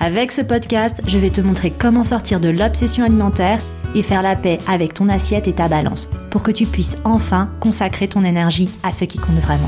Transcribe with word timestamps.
Avec 0.00 0.30
ce 0.30 0.42
podcast, 0.42 1.00
je 1.08 1.18
vais 1.18 1.30
te 1.30 1.40
montrer 1.40 1.72
comment 1.72 2.04
sortir 2.04 2.38
de 2.38 2.48
l'obsession 2.48 3.04
alimentaire 3.04 3.60
et 3.96 4.02
faire 4.04 4.22
la 4.22 4.36
paix 4.36 4.60
avec 4.68 4.94
ton 4.94 5.08
assiette 5.08 5.48
et 5.48 5.54
ta 5.54 5.68
balance 5.68 6.08
pour 6.30 6.44
que 6.44 6.52
tu 6.52 6.66
puisses 6.66 6.98
enfin 7.04 7.50
consacrer 7.60 8.06
ton 8.06 8.22
énergie 8.22 8.70
à 8.84 8.92
ce 8.92 9.04
qui 9.04 9.18
compte 9.18 9.40
vraiment. 9.40 9.66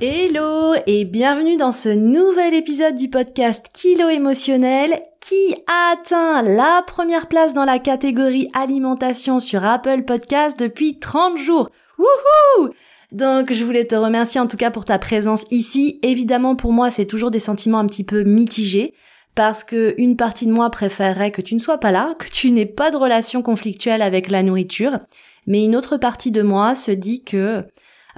Hello 0.00 0.72
et 0.86 1.04
bienvenue 1.04 1.58
dans 1.58 1.72
ce 1.72 1.90
nouvel 1.90 2.54
épisode 2.54 2.94
du 2.94 3.10
podcast 3.10 3.66
Kilo 3.74 4.08
émotionnel 4.08 4.98
qui 5.20 5.54
a 5.66 5.92
atteint 5.92 6.40
la 6.40 6.82
première 6.86 7.28
place 7.28 7.52
dans 7.52 7.66
la 7.66 7.78
catégorie 7.78 8.48
alimentation 8.54 9.38
sur 9.38 9.62
Apple 9.66 10.04
Podcast 10.04 10.58
depuis 10.58 10.98
30 10.98 11.36
jours. 11.36 11.68
Wouhou 11.98 12.70
donc 13.12 13.52
je 13.52 13.64
voulais 13.64 13.84
te 13.84 13.94
remercier 13.94 14.40
en 14.40 14.46
tout 14.46 14.56
cas 14.56 14.70
pour 14.70 14.84
ta 14.84 14.98
présence 14.98 15.44
ici. 15.50 15.98
Évidemment 16.02 16.56
pour 16.56 16.72
moi 16.72 16.90
c'est 16.90 17.06
toujours 17.06 17.30
des 17.30 17.38
sentiments 17.38 17.78
un 17.78 17.86
petit 17.86 18.04
peu 18.04 18.22
mitigés 18.22 18.94
parce 19.34 19.64
que 19.64 19.94
une 19.98 20.16
partie 20.16 20.46
de 20.46 20.52
moi 20.52 20.70
préférerait 20.70 21.30
que 21.30 21.42
tu 21.42 21.54
ne 21.54 21.60
sois 21.60 21.78
pas 21.78 21.92
là, 21.92 22.14
que 22.18 22.28
tu 22.28 22.50
n'aies 22.50 22.66
pas 22.66 22.90
de 22.90 22.96
relation 22.96 23.42
conflictuelle 23.42 24.02
avec 24.02 24.30
la 24.30 24.42
nourriture, 24.42 24.98
mais 25.46 25.64
une 25.64 25.76
autre 25.76 25.96
partie 25.96 26.30
de 26.30 26.42
moi 26.42 26.74
se 26.74 26.90
dit 26.90 27.22
que 27.22 27.64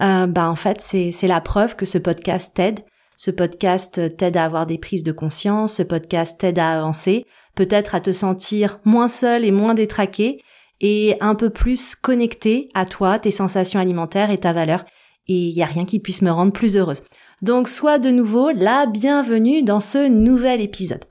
euh, 0.00 0.26
bah 0.26 0.48
en 0.48 0.56
fait 0.56 0.80
c'est 0.80 1.26
la 1.26 1.40
preuve 1.40 1.76
que 1.76 1.86
ce 1.86 1.98
podcast 1.98 2.52
t'aide. 2.54 2.80
Ce 3.16 3.30
podcast 3.30 4.16
t'aide 4.16 4.36
à 4.36 4.44
avoir 4.44 4.66
des 4.66 4.78
prises 4.78 5.04
de 5.04 5.12
conscience, 5.12 5.74
ce 5.74 5.82
podcast 5.82 6.40
t'aide 6.40 6.58
à 6.58 6.72
avancer, 6.72 7.24
peut-être 7.54 7.94
à 7.94 8.00
te 8.00 8.10
sentir 8.10 8.80
moins 8.84 9.06
seul 9.06 9.44
et 9.44 9.52
moins 9.52 9.74
détraqué, 9.74 10.42
et 10.82 11.16
un 11.20 11.34
peu 11.34 11.48
plus 11.48 11.94
connecté 11.94 12.68
à 12.74 12.84
toi, 12.84 13.18
tes 13.18 13.30
sensations 13.30 13.80
alimentaires 13.80 14.30
et 14.30 14.40
ta 14.40 14.52
valeur. 14.52 14.84
Et 15.28 15.48
il 15.48 15.54
n'y 15.54 15.62
a 15.62 15.66
rien 15.66 15.84
qui 15.84 16.00
puisse 16.00 16.20
me 16.20 16.30
rendre 16.30 16.52
plus 16.52 16.76
heureuse. 16.76 17.02
Donc 17.40 17.68
sois 17.68 18.00
de 18.00 18.10
nouveau 18.10 18.50
la 18.50 18.86
bienvenue 18.86 19.62
dans 19.62 19.80
ce 19.80 20.08
nouvel 20.08 20.60
épisode. 20.60 21.04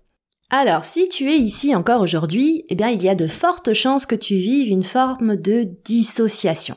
Alors, 0.50 0.84
si 0.84 1.08
tu 1.08 1.32
es 1.32 1.38
ici 1.38 1.74
encore 1.74 2.02
aujourd'hui, 2.02 2.66
eh 2.68 2.76
bien, 2.76 2.90
il 2.90 3.02
y 3.02 3.08
a 3.08 3.16
de 3.16 3.26
fortes 3.26 3.72
chances 3.72 4.06
que 4.06 4.16
tu 4.16 4.36
vives 4.36 4.68
une 4.68 4.84
forme 4.84 5.38
de 5.38 5.66
dissociation. 5.86 6.76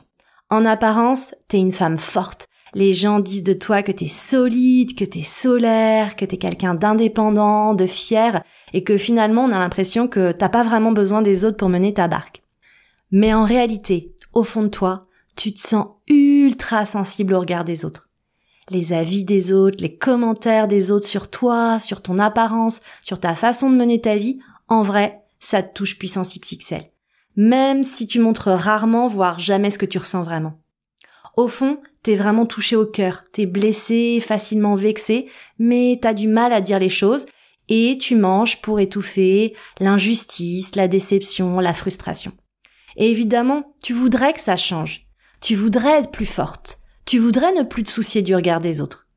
En 0.48 0.64
apparence, 0.64 1.34
t'es 1.48 1.58
une 1.58 1.72
femme 1.72 1.98
forte. 1.98 2.46
Les 2.74 2.92
gens 2.92 3.18
disent 3.18 3.42
de 3.42 3.52
toi 3.52 3.82
que 3.82 3.90
t'es 3.90 4.06
solide, 4.06 4.96
que 4.96 5.04
t'es 5.04 5.22
solaire, 5.22 6.14
que 6.14 6.24
t'es 6.24 6.36
quelqu'un 6.36 6.74
d'indépendant, 6.74 7.74
de 7.74 7.86
fier, 7.86 8.44
et 8.72 8.84
que 8.84 8.96
finalement 8.96 9.44
on 9.44 9.52
a 9.52 9.58
l'impression 9.58 10.06
que 10.06 10.30
t'as 10.30 10.48
pas 10.48 10.62
vraiment 10.62 10.92
besoin 10.92 11.22
des 11.22 11.44
autres 11.44 11.56
pour 11.56 11.68
mener 11.68 11.94
ta 11.94 12.06
barque. 12.06 12.43
Mais 13.16 13.32
en 13.32 13.44
réalité, 13.44 14.12
au 14.32 14.42
fond 14.42 14.64
de 14.64 14.68
toi, 14.68 15.06
tu 15.36 15.54
te 15.54 15.60
sens 15.60 15.86
ultra 16.08 16.84
sensible 16.84 17.34
au 17.34 17.38
regard 17.38 17.64
des 17.64 17.84
autres. 17.84 18.10
Les 18.70 18.92
avis 18.92 19.22
des 19.22 19.52
autres, 19.52 19.76
les 19.80 19.96
commentaires 19.96 20.66
des 20.66 20.90
autres 20.90 21.06
sur 21.06 21.30
toi, 21.30 21.78
sur 21.78 22.02
ton 22.02 22.18
apparence, 22.18 22.80
sur 23.02 23.20
ta 23.20 23.36
façon 23.36 23.70
de 23.70 23.76
mener 23.76 24.00
ta 24.00 24.16
vie, 24.16 24.40
en 24.66 24.82
vrai, 24.82 25.22
ça 25.38 25.62
te 25.62 25.72
touche 25.72 25.96
puissance 25.96 26.36
XXL. 26.36 26.90
Même 27.36 27.84
si 27.84 28.08
tu 28.08 28.18
montres 28.18 28.48
rarement, 28.48 29.06
voire 29.06 29.38
jamais 29.38 29.70
ce 29.70 29.78
que 29.78 29.86
tu 29.86 29.98
ressens 29.98 30.24
vraiment. 30.24 30.58
Au 31.36 31.46
fond, 31.46 31.78
t'es 32.02 32.16
vraiment 32.16 32.46
touché 32.46 32.74
au 32.74 32.84
cœur, 32.84 33.26
t'es 33.30 33.46
blessé, 33.46 34.18
facilement 34.26 34.74
vexé, 34.74 35.28
mais 35.60 36.00
t'as 36.02 36.14
du 36.14 36.26
mal 36.26 36.52
à 36.52 36.60
dire 36.60 36.80
les 36.80 36.88
choses, 36.88 37.26
et 37.68 37.96
tu 37.96 38.16
manges 38.16 38.60
pour 38.60 38.80
étouffer 38.80 39.54
l'injustice, 39.78 40.74
la 40.74 40.88
déception, 40.88 41.60
la 41.60 41.74
frustration. 41.74 42.32
Et 42.96 43.10
évidemment, 43.10 43.74
tu 43.82 43.92
voudrais 43.92 44.32
que 44.32 44.40
ça 44.40 44.56
change. 44.56 45.06
Tu 45.40 45.54
voudrais 45.54 45.98
être 45.98 46.10
plus 46.10 46.26
forte. 46.26 46.78
Tu 47.04 47.18
voudrais 47.18 47.52
ne 47.52 47.62
plus 47.62 47.82
te 47.82 47.90
soucier 47.90 48.22
du 48.22 48.34
regard 48.34 48.60
des 48.60 48.80
autres. 48.80 49.08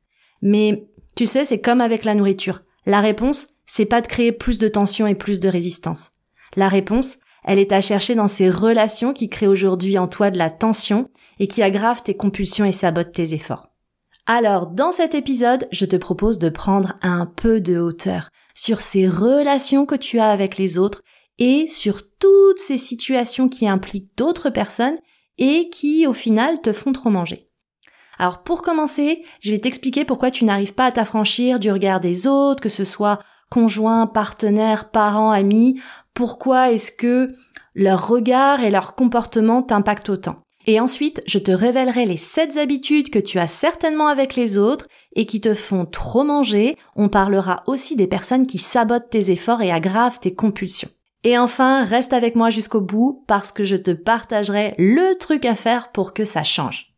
Mais, 0.42 0.88
tu 1.16 1.26
sais, 1.26 1.44
c'est 1.44 1.60
comme 1.60 1.80
avec 1.80 2.04
la 2.04 2.14
nourriture. 2.14 2.62
La 2.86 3.00
réponse, 3.00 3.46
c'est 3.66 3.86
pas 3.86 4.00
de 4.00 4.06
créer 4.06 4.32
plus 4.32 4.58
de 4.58 4.68
tension 4.68 5.06
et 5.06 5.14
plus 5.14 5.40
de 5.40 5.48
résistance. 5.48 6.10
La 6.56 6.68
réponse, 6.68 7.16
elle 7.44 7.58
est 7.58 7.72
à 7.72 7.80
chercher 7.80 8.14
dans 8.14 8.28
ces 8.28 8.50
relations 8.50 9.12
qui 9.12 9.28
créent 9.28 9.46
aujourd'hui 9.46 9.98
en 9.98 10.08
toi 10.08 10.30
de 10.30 10.38
la 10.38 10.50
tension 10.50 11.08
et 11.38 11.48
qui 11.48 11.62
aggravent 11.62 12.02
tes 12.02 12.16
compulsions 12.16 12.64
et 12.64 12.72
sabotent 12.72 13.12
tes 13.12 13.34
efforts. 13.34 13.68
Alors, 14.26 14.66
dans 14.66 14.92
cet 14.92 15.14
épisode, 15.14 15.66
je 15.72 15.86
te 15.86 15.96
propose 15.96 16.38
de 16.38 16.50
prendre 16.50 16.98
un 17.00 17.24
peu 17.24 17.60
de 17.60 17.78
hauteur 17.78 18.28
sur 18.54 18.80
ces 18.80 19.08
relations 19.08 19.86
que 19.86 19.94
tu 19.94 20.18
as 20.18 20.28
avec 20.28 20.58
les 20.58 20.78
autres 20.78 21.02
et 21.38 21.68
sur 21.68 22.07
toutes 22.18 22.58
ces 22.58 22.78
situations 22.78 23.48
qui 23.48 23.68
impliquent 23.68 24.16
d'autres 24.16 24.50
personnes 24.50 24.98
et 25.38 25.70
qui 25.70 26.06
au 26.06 26.12
final 26.12 26.60
te 26.60 26.72
font 26.72 26.92
trop 26.92 27.10
manger. 27.10 27.48
Alors 28.18 28.42
pour 28.42 28.62
commencer, 28.62 29.22
je 29.40 29.52
vais 29.52 29.58
t'expliquer 29.58 30.04
pourquoi 30.04 30.30
tu 30.30 30.44
n'arrives 30.44 30.74
pas 30.74 30.86
à 30.86 30.92
t'affranchir 30.92 31.60
du 31.60 31.70
regard 31.70 32.00
des 32.00 32.26
autres, 32.26 32.60
que 32.60 32.68
ce 32.68 32.84
soit 32.84 33.20
conjoint, 33.50 34.06
partenaire, 34.06 34.90
parents, 34.90 35.30
amis, 35.30 35.80
pourquoi 36.14 36.72
est-ce 36.72 36.92
que 36.92 37.34
leur 37.74 38.08
regard 38.08 38.62
et 38.62 38.70
leur 38.70 38.94
comportement 38.94 39.62
t'impactent 39.62 40.10
autant? 40.10 40.42
Et 40.66 40.80
ensuite, 40.80 41.22
je 41.26 41.38
te 41.38 41.50
révélerai 41.50 42.04
les 42.04 42.18
7 42.18 42.58
habitudes 42.58 43.08
que 43.08 43.18
tu 43.18 43.38
as 43.38 43.46
certainement 43.46 44.08
avec 44.08 44.34
les 44.34 44.58
autres 44.58 44.86
et 45.14 45.24
qui 45.24 45.40
te 45.40 45.54
font 45.54 45.86
trop 45.86 46.24
manger. 46.24 46.76
On 46.94 47.08
parlera 47.08 47.62
aussi 47.66 47.96
des 47.96 48.06
personnes 48.06 48.46
qui 48.46 48.58
sabotent 48.58 49.08
tes 49.08 49.30
efforts 49.30 49.62
et 49.62 49.72
aggravent 49.72 50.20
tes 50.20 50.34
compulsions. 50.34 50.90
Et 51.24 51.36
enfin, 51.36 51.84
reste 51.84 52.12
avec 52.12 52.36
moi 52.36 52.50
jusqu'au 52.50 52.80
bout 52.80 53.24
parce 53.26 53.50
que 53.50 53.64
je 53.64 53.76
te 53.76 53.90
partagerai 53.90 54.74
le 54.78 55.16
truc 55.18 55.44
à 55.44 55.56
faire 55.56 55.90
pour 55.90 56.14
que 56.14 56.24
ça 56.24 56.44
change. 56.44 56.94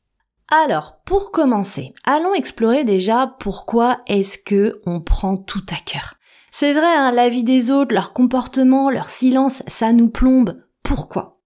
Alors, 0.50 1.00
pour 1.04 1.30
commencer, 1.30 1.94
allons 2.04 2.34
explorer 2.34 2.84
déjà 2.84 3.36
pourquoi 3.38 4.00
est-ce 4.08 4.36
que 4.36 4.80
on 4.84 5.00
prend 5.00 5.36
tout 5.36 5.64
à 5.70 5.76
cœur. 5.76 6.14
C'est 6.50 6.72
vrai, 6.72 6.92
hein, 6.92 7.12
la 7.12 7.28
vie 7.28 7.44
des 7.44 7.70
autres, 7.70 7.94
leur 7.94 8.12
comportement, 8.12 8.90
leur 8.90 9.10
silence, 9.10 9.62
ça 9.68 9.92
nous 9.92 10.10
plombe. 10.10 10.60
Pourquoi? 10.82 11.40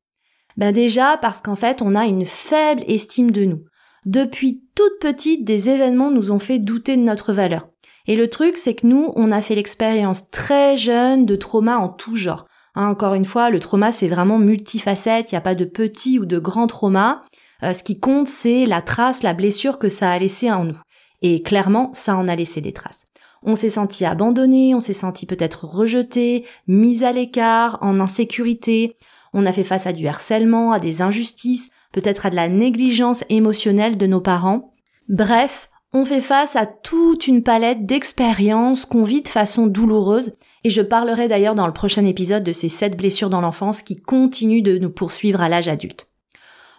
Ben 0.57 0.73
déjà 0.73 1.19
parce 1.19 1.43
qu'en 1.43 1.57
fait, 1.57 1.83
on 1.83 1.95
a 1.95 2.07
une 2.07 2.25
faible 2.25 2.83
estime 2.89 3.31
de 3.31 3.45
nous. 3.45 3.65
Depuis 4.07 4.63
toute 4.75 4.99
petite, 5.01 5.45
des 5.45 5.69
événements 5.69 6.11
nous 6.11 6.31
ont 6.31 6.39
fait 6.39 6.59
douter 6.59 6.97
de 6.97 7.03
notre 7.03 7.33
valeur. 7.33 7.69
Et 8.07 8.17
le 8.17 8.29
truc, 8.29 8.57
c'est 8.57 8.75
que 8.75 8.87
nous, 8.87 9.13
on 9.17 9.33
a 9.33 9.43
fait 9.43 9.55
l'expérience 9.55 10.31
très 10.31 10.77
jeune 10.77 11.27
de 11.27 11.37
traumas 11.37 11.77
en 11.77 11.89
tout 11.89 12.17
genre. 12.17 12.47
Hein, 12.75 12.89
encore 12.89 13.15
une 13.15 13.25
fois, 13.25 13.51
le 13.51 13.61
trauma, 13.61 13.93
c'est 13.93 14.09
vraiment 14.09 14.39
multifacette, 14.39 15.31
il 15.31 15.35
n'y 15.35 15.39
a 15.39 15.43
pas 15.43 15.55
de 15.55 15.65
petit 15.65 16.19
ou 16.19 16.27
de 16.27 16.39
grand 16.39 16.67
trauma. 16.67 17.25
Euh, 17.63 17.73
ce 17.73 17.83
qui 17.83 17.99
compte, 18.01 18.29
c'est 18.29 18.65
la 18.65 18.83
trace, 18.83 19.23
la 19.23 19.33
blessure 19.33 19.79
que 19.79 19.89
ça 19.89 20.11
a 20.11 20.19
laissé 20.19 20.51
en 20.51 20.65
nous. 20.65 20.79
Et 21.23 21.43
clairement, 21.43 21.91
ça 21.95 22.17
en 22.17 22.29
a 22.29 22.37
laissé 22.37 22.61
des 22.61 22.73
traces. 22.73 23.07
On 23.43 23.55
s'est 23.55 23.71
senti 23.71 24.05
abandonné, 24.05 24.75
on 24.75 24.81
s'est 24.81 24.93
senti 24.93 25.27
peut-être 25.27 25.65
rejeté, 25.65 26.47
mis 26.67 27.05
à 27.05 27.13
l'écart, 27.13 27.79
en 27.83 28.01
insécurité. 28.01 28.97
On 29.33 29.47
a 29.47 29.53
fait 29.53 29.65
face 29.65 29.87
à 29.87 29.93
du 29.93 30.09
harcèlement, 30.09 30.73
à 30.73 30.79
des 30.79 31.03
injustices, 31.03 31.71
peut-être 31.93 32.27
à 32.27 32.31
de 32.31 32.37
la 32.37 32.49
négligence 32.49 33.25
émotionnelle 33.29 33.97
de 33.97 34.07
nos 34.07 34.21
parents. 34.21 34.75
Bref, 35.09 35.71
on 35.93 36.05
fait 36.05 36.23
face 36.23 36.57
à 36.57 36.67
toute 36.67 37.27
une 37.27 37.43
palette 37.43 37.87
d'expériences 37.87 38.85
qu'on 38.87 39.03
vit 39.03 39.23
de 39.23 39.29
façon 39.29 39.67
douloureuse 39.67 40.37
et 40.65 40.71
je 40.71 40.83
parlerai 40.83 41.29
d'ailleurs 41.29 41.55
dans 41.55 41.67
le 41.67 41.73
prochain 41.73 42.05
épisode 42.07 42.43
de 42.43 42.53
ces 42.53 42.71
sept 42.71 42.97
blessures 42.97 43.31
dans 43.31 43.43
l'enfance 43.43 43.83
qui 43.83 43.97
continuent 43.97 44.63
de 44.63 44.79
nous 44.79 44.91
poursuivre 44.91 45.43
à 45.43 45.51
l'âge 45.51 45.69
adulte. 45.69 46.09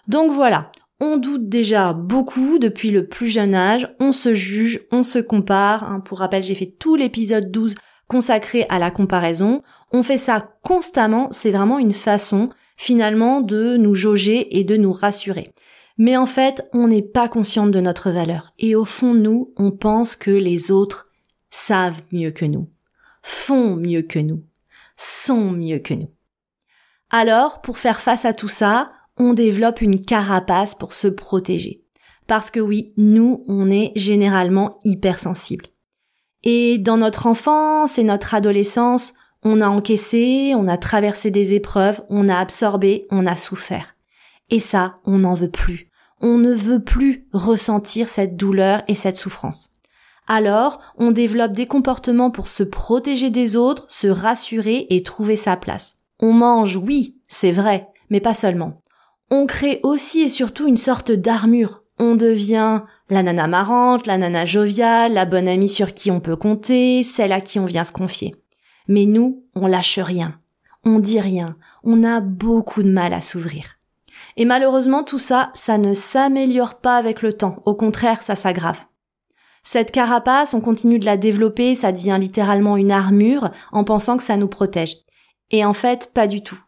Donc 0.07 0.31
voilà, 0.31 0.71
on 0.99 1.17
doute 1.17 1.47
déjà 1.47 1.93
beaucoup 1.93 2.57
depuis 2.57 2.89
le 2.89 3.07
plus 3.07 3.27
jeune 3.27 3.53
âge, 3.53 3.87
on 3.99 4.11
se 4.11 4.33
juge, 4.33 4.81
on 4.91 5.03
se 5.03 5.19
compare. 5.19 5.83
Hein. 5.83 5.99
Pour 5.99 6.19
rappel, 6.19 6.41
j'ai 6.41 6.55
fait 6.55 6.73
tout 6.79 6.95
l'épisode 6.95 7.51
12 7.51 7.75
consacré 8.07 8.65
à 8.69 8.79
la 8.79 8.91
comparaison. 8.91 9.61
On 9.91 10.03
fait 10.03 10.17
ça 10.17 10.53
constamment, 10.63 11.29
c'est 11.31 11.51
vraiment 11.51 11.79
une 11.79 11.93
façon 11.93 12.49
finalement 12.77 13.41
de 13.41 13.77
nous 13.77 13.95
jauger 13.95 14.57
et 14.57 14.63
de 14.63 14.77
nous 14.77 14.91
rassurer. 14.91 15.53
Mais 15.97 16.17
en 16.17 16.25
fait, 16.25 16.67
on 16.73 16.87
n'est 16.87 17.01
pas 17.01 17.29
consciente 17.29 17.71
de 17.71 17.79
notre 17.79 18.09
valeur. 18.09 18.51
Et 18.59 18.75
au 18.75 18.83
fond 18.83 19.13
nous, 19.13 19.53
on 19.57 19.71
pense 19.71 20.15
que 20.15 20.31
les 20.31 20.71
autres 20.71 21.09
savent 21.49 22.01
mieux 22.11 22.31
que 22.31 22.45
nous 22.45 22.67
font 23.25 23.75
mieux 23.75 24.03
que 24.03 24.19
nous, 24.19 24.43
sont 24.95 25.49
mieux 25.49 25.79
que 25.79 25.95
nous. 25.95 26.11
Alors, 27.09 27.59
pour 27.61 27.79
faire 27.79 27.99
face 27.99 28.23
à 28.23 28.35
tout 28.35 28.47
ça, 28.47 28.91
on 29.17 29.33
développe 29.33 29.81
une 29.81 29.99
carapace 29.99 30.75
pour 30.75 30.93
se 30.93 31.07
protéger. 31.07 31.83
Parce 32.27 32.51
que 32.51 32.59
oui, 32.59 32.93
nous, 32.97 33.43
on 33.47 33.71
est 33.71 33.93
généralement 33.95 34.77
hypersensibles. 34.83 35.65
Et 36.43 36.77
dans 36.77 36.97
notre 36.97 37.25
enfance 37.25 37.97
et 37.97 38.03
notre 38.03 38.35
adolescence, 38.35 39.15
on 39.41 39.59
a 39.59 39.69
encaissé, 39.69 40.53
on 40.55 40.67
a 40.67 40.77
traversé 40.77 41.31
des 41.31 41.55
épreuves, 41.55 42.03
on 42.09 42.29
a 42.29 42.37
absorbé, 42.37 43.07
on 43.09 43.25
a 43.25 43.35
souffert. 43.35 43.95
Et 44.51 44.59
ça, 44.59 44.99
on 45.03 45.19
n'en 45.19 45.33
veut 45.33 45.49
plus. 45.49 45.89
On 46.21 46.37
ne 46.37 46.53
veut 46.53 46.83
plus 46.83 47.27
ressentir 47.33 48.07
cette 48.07 48.35
douleur 48.35 48.83
et 48.87 48.95
cette 48.95 49.17
souffrance. 49.17 49.74
Alors, 50.27 50.79
on 50.97 51.11
développe 51.11 51.53
des 51.53 51.67
comportements 51.67 52.31
pour 52.31 52.47
se 52.47 52.63
protéger 52.63 53.29
des 53.29 53.55
autres, 53.55 53.85
se 53.89 54.07
rassurer 54.07 54.87
et 54.89 55.03
trouver 55.03 55.35
sa 55.35 55.55
place. 55.55 55.97
On 56.19 56.33
mange, 56.33 56.77
oui, 56.77 57.15
c'est 57.27 57.51
vrai, 57.51 57.89
mais 58.09 58.21
pas 58.21 58.33
seulement. 58.33 58.81
On 59.29 59.45
crée 59.45 59.79
aussi 59.83 60.21
et 60.21 60.29
surtout 60.29 60.67
une 60.67 60.77
sorte 60.77 61.11
d'armure. 61.11 61.83
On 61.99 62.15
devient 62.15 62.81
la 63.09 63.23
nana 63.23 63.47
marrante, 63.47 64.07
la 64.07 64.17
nana 64.17 64.45
joviale, 64.45 65.13
la 65.13 65.25
bonne 65.25 65.47
amie 65.47 65.69
sur 65.69 65.93
qui 65.93 66.11
on 66.11 66.19
peut 66.19 66.35
compter, 66.35 67.03
celle 67.03 67.31
à 67.31 67.41
qui 67.41 67.59
on 67.59 67.65
vient 67.65 67.83
se 67.83 67.91
confier. 67.91 68.35
Mais 68.87 69.05
nous, 69.05 69.43
on 69.55 69.67
lâche 69.67 69.99
rien. 69.99 70.39
On 70.83 70.99
dit 70.99 71.19
rien. 71.19 71.55
On 71.83 72.03
a 72.03 72.19
beaucoup 72.19 72.83
de 72.83 72.89
mal 72.89 73.13
à 73.13 73.21
s'ouvrir. 73.21 73.77
Et 74.37 74.45
malheureusement, 74.45 75.03
tout 75.03 75.19
ça, 75.19 75.51
ça 75.53 75.77
ne 75.77 75.93
s'améliore 75.93 76.75
pas 76.75 76.97
avec 76.97 77.21
le 77.21 77.33
temps. 77.33 77.61
Au 77.65 77.73
contraire, 77.73 78.21
ça 78.21 78.35
s'aggrave. 78.35 78.81
Cette 79.67 79.91
carapace, 79.91 80.53
on 80.53 80.61
continue 80.61 80.99
de 80.99 81.05
la 81.05 81.17
développer, 81.17 81.73
ça 81.73 81.91
devient 81.91 82.17
littéralement 82.19 82.77
une 82.77 82.91
armure 82.91 83.49
en 83.71 83.83
pensant 83.83 84.15
que 84.15 84.23
ça 84.23 84.37
nous 84.37 84.47
protège. 84.47 84.95
Et 85.49 85.65
en 85.65 85.73
fait, 85.73 86.11
pas 86.13 86.27
du 86.27 86.43
tout. 86.43 86.59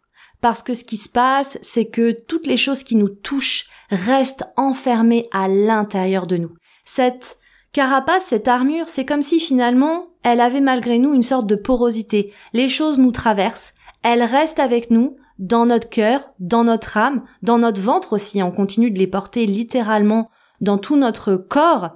Parce 0.41 0.63
que 0.63 0.73
ce 0.73 0.83
qui 0.83 0.97
se 0.97 1.07
passe, 1.07 1.59
c'est 1.61 1.85
que 1.85 2.11
toutes 2.11 2.47
les 2.47 2.57
choses 2.57 2.83
qui 2.83 2.95
nous 2.95 3.09
touchent 3.09 3.67
restent 3.91 4.45
enfermées 4.57 5.27
à 5.31 5.47
l'intérieur 5.47 6.25
de 6.25 6.37
nous. 6.37 6.55
Cette 6.85 7.37
carapace, 7.71 8.25
cette 8.25 8.47
armure, 8.47 8.89
c'est 8.89 9.05
comme 9.05 9.21
si 9.21 9.39
finalement, 9.39 10.07
elle 10.23 10.41
avait 10.41 10.59
malgré 10.59 10.97
nous 10.97 11.13
une 11.13 11.21
sorte 11.21 11.45
de 11.45 11.55
porosité. 11.55 12.33
Les 12.53 12.67
choses 12.67 12.97
nous 12.97 13.11
traversent, 13.11 13.75
elles 14.01 14.23
restent 14.23 14.59
avec 14.59 14.89
nous, 14.89 15.17
dans 15.37 15.67
notre 15.67 15.89
cœur, 15.89 16.31
dans 16.39 16.63
notre 16.63 16.97
âme, 16.97 17.23
dans 17.43 17.59
notre 17.59 17.79
ventre 17.79 18.13
aussi. 18.13 18.41
On 18.41 18.51
continue 18.51 18.89
de 18.89 18.97
les 18.97 19.05
porter 19.05 19.45
littéralement 19.45 20.31
dans 20.61 20.79
tout 20.79 20.95
notre 20.95 21.35
corps 21.35 21.91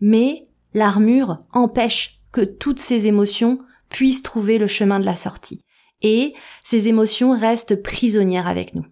mais 0.00 0.46
l'armure 0.74 1.38
empêche 1.52 2.20
que 2.32 2.42
toutes 2.42 2.80
ces 2.80 3.06
émotions 3.06 3.58
puissent 3.88 4.22
trouver 4.22 4.58
le 4.58 4.66
chemin 4.66 5.00
de 5.00 5.04
la 5.04 5.16
sortie. 5.16 5.64
Et 6.02 6.34
ces 6.64 6.88
émotions 6.88 7.36
restent 7.36 7.82
prisonnières 7.82 8.46
avec 8.46 8.74
nous. 8.74 8.84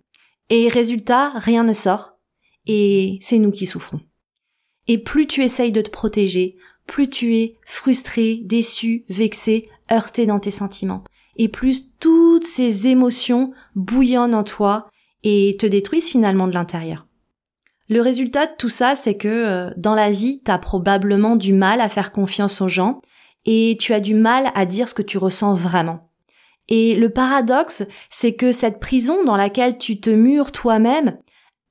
Et 0.51 0.69
résultat, 0.69 1.33
rien 1.37 1.65
ne 1.65 1.73
sort, 1.73 2.15
et 2.67 3.19
c'est 3.23 3.39
nous 3.39 3.51
qui 3.51 3.67
souffrons. 3.67 4.01
Et 4.87 4.99
plus 4.99 5.27
tu 5.27 5.43
essayes 5.43 5.73
de 5.73 5.83
te 5.83 5.91
protéger, 5.91 6.57
plus 6.87 7.09
tu 7.09 7.37
es 7.37 7.57
frustré, 7.67 8.41
déçu, 8.45 9.05
vexé, 9.09 9.69
heurté 9.93 10.27
dans 10.27 10.39
tes 10.39 10.51
sentiments. 10.51 11.05
Et 11.37 11.49
plus 11.49 11.93
toutes 12.01 12.47
ces 12.47 12.89
émotions 12.89 13.53
bouillonnent 13.75 14.35
en 14.35 14.45
toi 14.45 14.89
et 15.23 15.57
te 15.59 15.67
détruisent 15.67 16.09
finalement 16.09 16.49
de 16.49 16.55
l'intérieur. 16.55 17.08
Le 17.89 18.03
résultat 18.03 18.47
de 18.47 18.53
tout 18.59 18.69
ça, 18.69 18.95
c'est 18.95 19.17
que 19.17 19.29
euh, 19.29 19.71
dans 19.77 19.95
la 19.95 20.11
vie, 20.11 20.43
tu 20.45 20.51
as 20.51 20.59
probablement 20.59 21.37
du 21.37 21.53
mal 21.53 21.81
à 21.81 21.89
faire 21.89 22.13
confiance 22.13 22.61
aux 22.61 22.69
gens 22.69 23.01
et 23.47 23.77
tu 23.81 23.95
as 23.95 24.01
du 24.01 24.15
mal 24.15 24.51
à 24.55 24.67
dire 24.67 24.89
ce 24.89 24.95
que 24.95 25.03
tu 25.03 25.17
ressens 25.17 25.55
vraiment. 25.55 26.11
Et 26.69 26.95
le 26.95 27.11
paradoxe, 27.11 27.83
c'est 28.11 28.35
que 28.35 28.53
cette 28.53 28.79
prison 28.79 29.25
dans 29.25 29.37
laquelle 29.37 29.79
tu 29.79 30.01
te 30.01 30.11
mures 30.11 30.53
toi-même, 30.53 31.17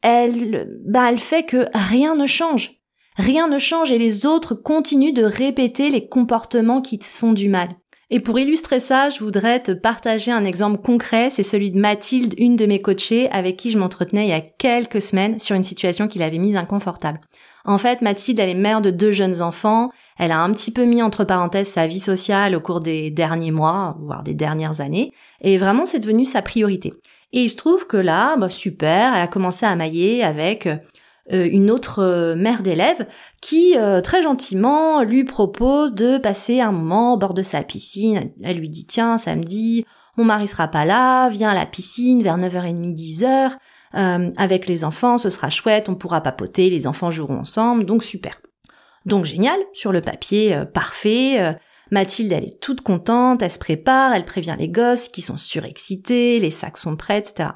elle, 0.02 0.68
ben 0.86 1.06
elle 1.06 1.20
fait 1.20 1.44
que 1.44 1.68
rien 1.74 2.16
ne 2.16 2.26
change. 2.26 2.82
Rien 3.16 3.48
ne 3.48 3.60
change 3.60 3.92
et 3.92 4.00
les 4.00 4.26
autres 4.26 4.56
continuent 4.56 5.14
de 5.14 5.24
répéter 5.24 5.90
les 5.90 6.08
comportements 6.08 6.82
qui 6.82 6.98
te 6.98 7.06
font 7.06 7.34
du 7.34 7.50
mal. 7.50 7.70
Et 8.10 8.22
pour 8.22 8.40
illustrer 8.40 8.80
ça, 8.80 9.10
je 9.10 9.20
voudrais 9.20 9.62
te 9.62 9.74
partager 9.74 10.32
un 10.32 10.46
exemple 10.46 10.82
concret, 10.82 11.30
c'est 11.30 11.44
celui 11.44 11.72
de 11.72 11.80
Mathilde, 11.80 12.36
une 12.38 12.56
de 12.56 12.66
mes 12.66 12.82
coachées 12.82 13.30
avec 13.32 13.58
qui 13.58 13.70
je 13.70 13.78
m'entretenais 13.78 14.26
il 14.28 14.30
y 14.30 14.34
a 14.34 14.40
quelques 14.40 15.02
semaines 15.02 15.40
sur 15.40 15.58
une 15.58 15.64
situation 15.64 16.08
qui 16.08 16.18
l'avait 16.18 16.38
mise 16.38 16.56
inconfortable. 16.56 17.20
En 17.66 17.78
fait, 17.78 18.02
Mathilde, 18.02 18.40
elle 18.40 18.48
est 18.48 18.56
mère 18.56 18.82
de 18.82 18.92
deux 18.92 19.12
jeunes 19.12 19.42
enfants, 19.42 19.90
elle 20.18 20.32
a 20.32 20.40
un 20.40 20.54
petit 20.54 20.72
peu 20.72 20.86
mis 20.86 21.04
entre 21.04 21.26
parenthèses 21.26 21.70
sa 21.70 21.86
vie 21.86 22.00
sociale 22.00 22.56
au 22.56 22.62
cours 22.62 22.80
des 22.80 23.12
derniers 23.12 23.52
mois, 23.52 23.98
voire 24.00 24.24
des 24.24 24.36
dernières 24.36 24.80
années, 24.80 25.12
et 25.42 25.58
vraiment 25.58 25.86
c'est 25.86 26.00
devenu 26.00 26.24
sa 26.24 26.42
priorité. 26.42 26.94
Et 27.34 27.44
il 27.44 27.50
se 27.50 27.58
trouve 27.58 27.88
que 27.88 27.98
là, 27.98 28.38
bah 28.38 28.50
super, 28.50 29.14
elle 29.16 29.22
a 29.22 29.28
commencé 29.28 29.66
à 29.66 29.76
mailler 29.76 30.24
avec 30.24 30.66
euh, 30.66 30.78
une 31.30 31.70
autre 31.70 32.00
euh, 32.00 32.36
mère 32.36 32.62
d'élève 32.62 33.06
qui 33.42 33.78
euh, 33.78 34.02
très 34.02 34.22
gentiment 34.22 35.04
lui 35.04 35.24
propose 35.24 35.94
de 35.94 36.18
passer 36.18 36.62
un 36.62 36.72
moment 36.72 37.14
au 37.14 37.18
bord 37.18 37.34
de 37.34 37.42
sa 37.42 37.64
piscine. 37.64 38.32
Elle 38.44 38.58
lui 38.58 38.70
dit 38.70 38.86
tiens 38.86 39.18
samedi 39.18 39.86
mon 40.16 40.26
mari 40.26 40.48
sera 40.48 40.68
pas 40.68 40.86
là, 40.86 41.30
viens 41.30 41.50
à 41.50 41.54
la 41.54 41.68
piscine 41.68 42.24
vers 42.24 42.38
9h30 42.38 42.96
10h 42.96 43.52
avec 43.94 44.68
les 44.68 44.84
enfants, 44.84 45.18
ce 45.18 45.30
sera 45.30 45.50
chouette, 45.50 45.90
on 45.90 45.96
pourra 45.96 46.22
papoter, 46.22 46.70
les 46.70 46.88
enfants 46.88 47.10
joueront 47.12 47.40
ensemble, 47.40 47.86
donc 47.86 48.04
super. 48.04 48.42
Donc 49.06 49.26
génial, 49.26 49.60
sur 49.74 49.92
le 49.92 50.02
papier 50.02 50.64
parfait. 50.74 51.56
Mathilde, 51.92 52.34
elle 52.34 52.46
est 52.46 52.60
toute 52.60 52.82
contente, 52.82 53.44
elle 53.44 53.52
se 53.52 53.60
prépare, 53.60 54.14
elle 54.14 54.26
prévient 54.26 54.56
les 54.58 54.70
gosses 54.70 55.08
qui 55.08 55.22
sont 55.22 55.38
surexcités, 55.38 56.40
les 56.40 56.52
sacs 56.52 56.78
sont 56.78 56.96
prêts, 56.96 57.20
etc. 57.20 57.50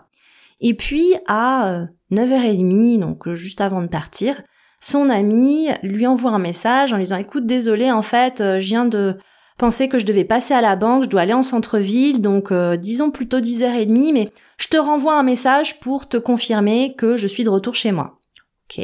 Et 0.60 0.76
puis 0.76 1.16
à 1.28 1.88
9h30, 2.12 3.00
donc 3.00 3.28
euh, 3.28 3.36
juste 3.36 3.62
avant 3.62 3.81
de 3.81 3.88
partir, 3.88 4.42
son 4.80 5.10
ami 5.10 5.69
lui 5.84 6.08
envoie 6.08 6.31
un 6.31 6.40
message 6.40 6.92
en 6.94 6.98
lui 6.98 7.04
disant 7.04 7.18
écoute 7.18 7.46
désolé 7.46 7.92
en 7.92 8.02
fait 8.02 8.42
euh, 8.42 8.60
je 8.60 8.68
viens 8.68 8.86
de 8.86 9.18
penser 9.58 9.88
que 9.88 10.00
je 10.00 10.06
devais 10.06 10.24
passer 10.24 10.54
à 10.56 10.62
la 10.62 10.75
banque, 10.75 11.04
je 11.04 11.10
dois 11.10 11.22
aller 11.22 11.34
en 11.34 11.44
centre-ville, 11.44 12.19
donc 12.19 12.52
euh, 12.52 12.78
disons 12.78 13.12
plutôt 13.12 13.40
10h30, 13.40 14.13
mais 14.13 14.31
je 14.58 14.68
te 14.68 14.78
renvoie 14.78 15.18
un 15.18 15.24
message 15.24 15.80
pour 15.80 16.10
te 16.10 16.18
confirmer 16.18 16.96
que 16.98 17.16
je 17.16 17.28
suis 17.28 17.44
de 17.44 17.50
retour 17.50 17.75
chez 17.75 17.92
moi. 17.92 18.19
Ok 18.69 18.84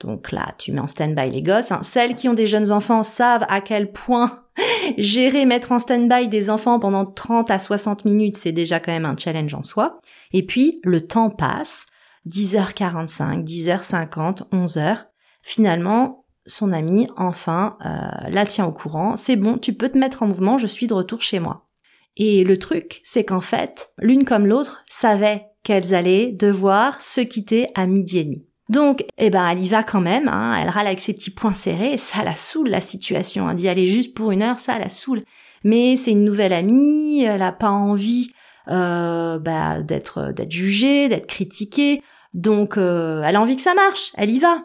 donc 0.00 0.32
là, 0.32 0.54
tu 0.58 0.72
mets 0.72 0.80
en 0.80 0.86
stand-by 0.86 1.30
les 1.30 1.40
gosses. 1.40 1.72
Hein. 1.72 1.80
Celles 1.82 2.14
qui 2.14 2.28
ont 2.28 2.34
des 2.34 2.46
jeunes 2.46 2.72
enfants 2.72 3.02
savent 3.02 3.46
à 3.48 3.60
quel 3.60 3.92
point 3.92 4.44
gérer, 4.98 5.46
mettre 5.46 5.72
en 5.72 5.78
stand-by 5.78 6.28
des 6.28 6.50
enfants 6.50 6.78
pendant 6.78 7.06
30 7.06 7.50
à 7.50 7.58
60 7.58 8.04
minutes, 8.04 8.36
c'est 8.36 8.52
déjà 8.52 8.80
quand 8.80 8.92
même 8.92 9.06
un 9.06 9.16
challenge 9.16 9.54
en 9.54 9.62
soi. 9.62 10.00
Et 10.32 10.44
puis, 10.44 10.80
le 10.84 11.06
temps 11.06 11.30
passe. 11.30 11.86
10h45, 12.28 13.44
10h50, 13.44 14.48
11h. 14.50 15.06
Finalement, 15.42 16.24
son 16.46 16.72
ami, 16.72 17.08
enfin, 17.16 17.76
euh, 17.84 18.28
la 18.30 18.46
tient 18.46 18.66
au 18.66 18.72
courant. 18.72 19.16
C'est 19.16 19.36
bon, 19.36 19.58
tu 19.58 19.72
peux 19.72 19.88
te 19.88 19.98
mettre 19.98 20.22
en 20.22 20.26
mouvement, 20.26 20.58
je 20.58 20.66
suis 20.66 20.86
de 20.86 20.94
retour 20.94 21.22
chez 21.22 21.40
moi. 21.40 21.68
Et 22.16 22.44
le 22.44 22.58
truc, 22.58 23.00
c'est 23.04 23.24
qu'en 23.24 23.40
fait, 23.40 23.90
l'une 23.98 24.24
comme 24.24 24.46
l'autre 24.46 24.84
savaient 24.88 25.46
qu'elles 25.62 25.94
allaient 25.94 26.30
devoir 26.30 27.00
se 27.00 27.20
quitter 27.20 27.68
à 27.74 27.86
midi 27.86 28.18
et 28.18 28.24
demi. 28.24 28.46
Donc, 28.68 29.04
eh 29.18 29.30
ben, 29.30 29.46
elle 29.48 29.62
y 29.62 29.68
va 29.68 29.82
quand 29.82 30.00
même, 30.00 30.28
hein, 30.28 30.56
elle 30.58 30.70
râle 30.70 30.86
avec 30.86 31.00
ses 31.00 31.12
petits 31.12 31.30
poings 31.30 31.52
serrés, 31.52 31.96
ça 31.98 32.22
la 32.22 32.34
saoule 32.34 32.68
la 32.68 32.80
situation, 32.80 33.48
hein, 33.48 33.54
d'y 33.54 33.68
aller 33.68 33.86
juste 33.86 34.14
pour 34.14 34.30
une 34.30 34.42
heure, 34.42 34.58
ça 34.58 34.78
la 34.78 34.88
saoule. 34.88 35.22
Mais 35.64 35.96
c'est 35.96 36.12
une 36.12 36.24
nouvelle 36.24 36.52
amie, 36.52 37.24
elle 37.24 37.42
a 37.42 37.52
pas 37.52 37.70
envie 37.70 38.30
euh, 38.68 39.38
bah, 39.38 39.80
d'être 39.80 40.32
d'être 40.32 40.50
jugée, 40.50 41.08
d'être 41.08 41.26
critiquée, 41.26 42.02
donc 42.34 42.76
euh, 42.76 43.22
elle 43.24 43.36
a 43.36 43.40
envie 43.40 43.56
que 43.56 43.62
ça 43.62 43.74
marche, 43.74 44.12
elle 44.16 44.30
y 44.30 44.38
va. 44.38 44.64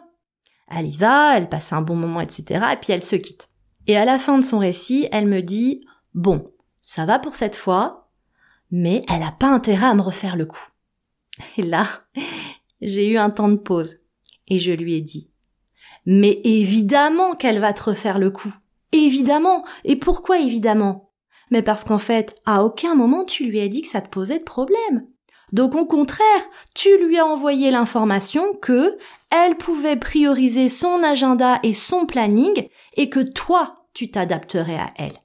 Elle 0.68 0.86
y 0.86 0.96
va, 0.96 1.36
elle 1.36 1.48
passe 1.48 1.72
un 1.72 1.82
bon 1.82 1.96
moment, 1.96 2.20
etc. 2.20 2.64
Et 2.72 2.76
puis 2.76 2.92
elle 2.92 3.02
se 3.02 3.16
quitte. 3.16 3.48
Et 3.86 3.96
à 3.96 4.04
la 4.04 4.18
fin 4.18 4.38
de 4.38 4.44
son 4.44 4.58
récit, 4.58 5.08
elle 5.12 5.26
me 5.26 5.40
dit 5.40 5.86
Bon, 6.14 6.50
ça 6.82 7.06
va 7.06 7.18
pour 7.18 7.34
cette 7.34 7.56
fois, 7.56 8.10
mais 8.70 9.04
elle 9.08 9.22
a 9.22 9.32
pas 9.32 9.48
intérêt 9.48 9.86
à 9.86 9.94
me 9.94 10.02
refaire 10.02 10.36
le 10.36 10.46
coup. 10.46 10.68
Et 11.56 11.62
là, 11.62 11.86
j'ai 12.80 13.08
eu 13.08 13.18
un 13.18 13.30
temps 13.30 13.48
de 13.48 13.56
pause. 13.56 13.96
Et 14.48 14.58
je 14.58 14.72
lui 14.72 14.94
ai 14.94 15.00
dit 15.00 15.30
Mais 16.06 16.40
évidemment 16.44 17.34
qu'elle 17.34 17.60
va 17.60 17.72
te 17.72 17.84
refaire 17.84 18.18
le 18.18 18.30
coup. 18.30 18.54
Évidemment. 18.92 19.64
Et 19.84 19.96
pourquoi 19.96 20.40
évidemment? 20.40 21.09
Mais 21.50 21.62
parce 21.62 21.84
qu'en 21.84 21.98
fait, 21.98 22.36
à 22.46 22.64
aucun 22.64 22.94
moment 22.94 23.24
tu 23.24 23.44
lui 23.44 23.60
as 23.60 23.68
dit 23.68 23.82
que 23.82 23.88
ça 23.88 24.00
te 24.00 24.08
posait 24.08 24.38
de 24.38 24.44
problème. 24.44 25.06
Donc 25.52 25.74
au 25.74 25.86
contraire, 25.86 26.48
tu 26.74 26.88
lui 27.04 27.18
as 27.18 27.26
envoyé 27.26 27.70
l'information 27.70 28.54
que 28.54 28.96
elle 29.30 29.56
pouvait 29.56 29.96
prioriser 29.96 30.68
son 30.68 31.02
agenda 31.02 31.58
et 31.62 31.74
son 31.74 32.06
planning 32.06 32.68
et 32.96 33.08
que 33.08 33.20
toi, 33.20 33.86
tu 33.94 34.10
t'adapterais 34.10 34.78
à 34.78 34.90
elle. 34.96 35.18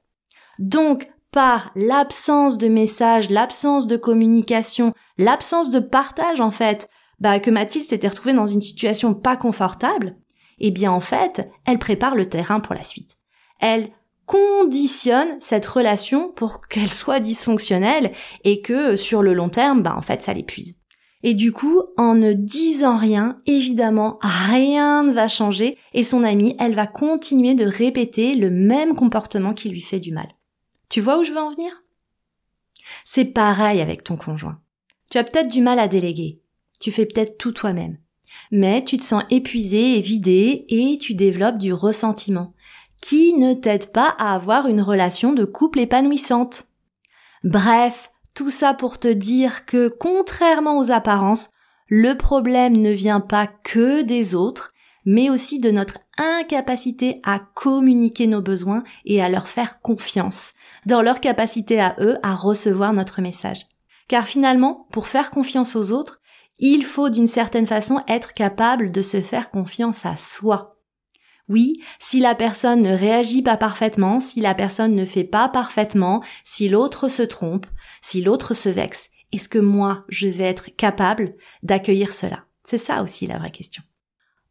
Donc, 0.60 1.10
par 1.32 1.72
l'absence 1.76 2.58
de 2.58 2.68
message, 2.68 3.30
l'absence 3.30 3.88
de 3.88 3.98
communication, 3.98 4.94
l'absence 5.18 5.70
de 5.70 5.80
partage 5.80 6.40
en 6.40 6.52
fait, 6.52 6.90
bah 7.20 7.40
que 7.40 7.52
Mathilde 7.52 7.86
s'était 7.86 8.08
retrouvée 8.08 8.34
dans 8.34 8.48
une 8.48 8.62
situation 8.62 9.14
pas 9.14 9.36
confortable, 9.36 10.16
eh 10.60 10.72
bien 10.72 10.92
en 10.92 11.02
fait, 11.02 11.50
elle 11.66 11.80
prépare 11.80 12.16
le 12.16 12.28
terrain 12.28 12.62
pour 12.62 12.74
la 12.74 12.84
suite. 12.84 13.18
Elle 13.60 13.90
conditionne 14.26 15.38
cette 15.40 15.66
relation 15.66 16.32
pour 16.32 16.68
qu'elle 16.68 16.92
soit 16.92 17.20
dysfonctionnelle 17.20 18.12
et 18.44 18.62
que 18.62 18.96
sur 18.96 19.22
le 19.22 19.34
long 19.34 19.50
terme, 19.50 19.84
bah 19.84 19.96
en 19.96 20.02
fait, 20.02 20.22
ça 20.22 20.34
l'épuise. 20.34 20.76
Et 21.24 21.34
du 21.34 21.52
coup, 21.52 21.82
en 21.98 22.14
ne 22.14 22.34
disant 22.34 22.98
rien, 22.98 23.42
évidemment, 23.48 24.20
rien 24.22 25.04
ne 25.04 25.12
va 25.12 25.28
changer 25.28 25.78
et 25.94 26.04
son 26.04 26.24
amie, 26.24 26.56
elle 26.60 26.76
va 26.76 26.86
continuer 26.86 27.56
de 27.56 27.66
répéter 27.66 28.36
le 28.36 28.52
même 28.52 28.96
comportement 28.96 29.54
qui 29.54 29.70
lui 29.70 29.82
fait 29.82 30.00
du 30.00 30.12
mal. 30.12 30.28
Tu 30.90 31.02
vois 31.02 31.18
où 31.18 31.24
je 31.24 31.32
veux 31.32 31.40
en 31.40 31.50
venir? 31.50 31.84
C'est 33.04 33.26
pareil 33.26 33.82
avec 33.82 34.04
ton 34.04 34.18
conjoint. 34.18 34.60
Tu 35.10 35.18
as 35.18 35.24
peut-être 35.24 35.48
du 35.48 35.62
mal 35.62 35.80
à 35.80 35.88
déléguer. 35.88 36.42
Tu 36.80 36.92
fais 36.92 37.06
peut-être 37.06 37.38
tout 37.38 37.52
toi-même. 37.52 37.98
Mais 38.52 38.84
tu 38.84 38.98
te 38.98 39.04
sens 39.04 39.24
épuisé 39.30 39.98
et 39.98 40.02
vidé 40.02 40.66
et 40.70 40.98
tu 41.00 41.16
développes 41.16 41.58
du 41.58 41.74
ressentiment 41.74 42.54
qui 43.06 43.36
ne 43.36 43.54
t'aide 43.54 43.92
pas 43.92 44.16
à 44.18 44.34
avoir 44.34 44.66
une 44.66 44.82
relation 44.82 45.32
de 45.32 45.46
couple 45.46 45.80
épanouissante. 45.80 46.64
Bref, 47.44 48.12
tout 48.34 48.50
ça 48.50 48.74
pour 48.74 48.98
te 48.98 49.08
dire 49.08 49.68
que 49.68 49.90
contrairement 49.90 50.80
aux 50.80 50.90
apparences, 50.90 51.52
le 51.88 52.16
problème 52.16 52.76
ne 52.76 52.90
vient 52.90 53.20
pas 53.20 53.46
que 53.46 54.02
des 54.02 54.34
autres, 54.34 54.74
mais 55.06 55.30
aussi 55.30 55.60
de 55.60 55.70
notre 55.70 56.00
incapacité 56.18 57.22
à 57.24 57.38
communiquer 57.38 58.26
nos 58.26 58.42
besoins 58.42 58.84
et 59.06 59.22
à 59.22 59.30
leur 59.30 59.50
faire 59.50 59.82
confiance, 59.82 60.54
dans 60.88 61.04
leur 61.04 61.22
capacité 61.22 61.80
à 61.80 61.96
eux 62.00 62.18
à 62.24 62.34
recevoir 62.34 62.92
notre 62.92 63.22
message. 63.22 63.60
Car 64.08 64.26
finalement, 64.26 64.88
pour 64.92 65.08
faire 65.08 65.30
confiance 65.30 65.76
aux 65.76 65.92
autres, 65.92 66.22
il 66.58 66.84
faut 66.84 67.12
d'une 67.12 67.28
certaine 67.28 67.68
façon 67.68 68.02
être 68.08 68.34
capable 68.34 68.92
de 68.92 69.04
se 69.04 69.22
faire 69.22 69.52
confiance 69.52 70.08
à 70.08 70.16
soi. 70.16 70.75
Oui, 71.48 71.74
si 72.00 72.20
la 72.20 72.34
personne 72.34 72.82
ne 72.82 72.96
réagit 72.96 73.44
pas 73.44 73.58
parfaitement, 73.58 74.20
si 74.20 74.42
la 74.42 74.56
personne 74.56 74.96
ne 74.96 75.06
fait 75.06 75.24
pas 75.24 75.48
parfaitement, 75.48 76.24
si 76.44 76.70
l'autre 76.70 77.08
se 77.08 77.22
trompe, 77.22 77.68
si 78.02 78.22
l'autre 78.22 78.54
se 78.54 78.70
vexe, 78.70 79.10
est-ce 79.32 79.50
que 79.50 79.60
moi, 79.60 80.06
je 80.10 80.28
vais 80.28 80.46
être 80.46 80.70
capable 80.76 81.36
d'accueillir 81.62 82.14
cela? 82.14 82.46
C'est 82.64 82.80
ça 82.80 83.04
aussi 83.04 83.28
la 83.28 83.38
vraie 83.38 83.52
question. 83.52 83.84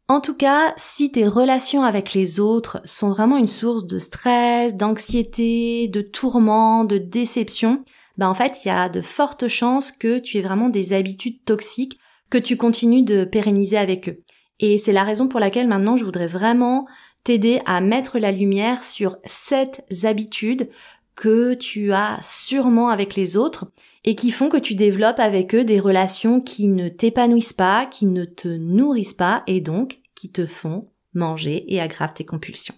En 0.07 0.21
tout 0.21 0.37
cas, 0.37 0.73
si 0.77 1.11
tes 1.11 1.27
relations 1.27 1.83
avec 1.83 2.13
les 2.13 2.39
autres 2.39 2.79
sont 2.85 3.09
vraiment 3.09 3.37
une 3.37 3.47
source 3.47 3.87
de 3.87 3.97
stress, 3.97 4.75
d'anxiété, 4.75 5.87
de 5.87 6.01
tourment, 6.01 6.85
de 6.85 6.99
déception, 6.99 7.83
ben 8.17 8.29
en 8.29 8.35
fait, 8.35 8.63
il 8.63 8.67
y 8.67 8.71
a 8.71 8.87
de 8.87 9.01
fortes 9.01 9.47
chances 9.47 9.91
que 9.91 10.19
tu 10.19 10.37
aies 10.37 10.41
vraiment 10.41 10.69
des 10.69 10.93
habitudes 10.93 11.43
toxiques 11.43 11.97
que 12.29 12.37
tu 12.37 12.55
continues 12.55 13.03
de 13.03 13.25
pérenniser 13.25 13.77
avec 13.77 14.09
eux. 14.09 14.19
Et 14.59 14.77
c'est 14.77 14.93
la 14.93 15.03
raison 15.03 15.27
pour 15.27 15.39
laquelle 15.39 15.67
maintenant 15.67 15.97
je 15.97 16.05
voudrais 16.05 16.27
vraiment 16.27 16.87
t'aider 17.23 17.61
à 17.65 17.81
mettre 17.81 18.19
la 18.19 18.31
lumière 18.31 18.83
sur 18.83 19.17
sept 19.25 19.83
habitudes 20.03 20.69
que 21.15 21.53
tu 21.53 21.91
as 21.93 22.19
sûrement 22.21 22.89
avec 22.89 23.15
les 23.15 23.37
autres 23.37 23.71
et 24.03 24.15
qui 24.15 24.31
font 24.31 24.49
que 24.49 24.57
tu 24.57 24.75
développes 24.75 25.19
avec 25.19 25.55
eux 25.55 25.63
des 25.63 25.79
relations 25.79 26.39
qui 26.41 26.67
ne 26.67 26.89
t'épanouissent 26.89 27.53
pas, 27.53 27.85
qui 27.85 28.05
ne 28.05 28.25
te 28.25 28.47
nourrissent 28.47 29.13
pas 29.13 29.43
et 29.47 29.61
donc 29.61 29.99
qui 30.13 30.31
te 30.31 30.45
font 30.45 30.89
manger 31.13 31.73
et 31.73 31.81
aggravent 31.81 32.13
tes 32.13 32.25
compulsions. 32.25 32.75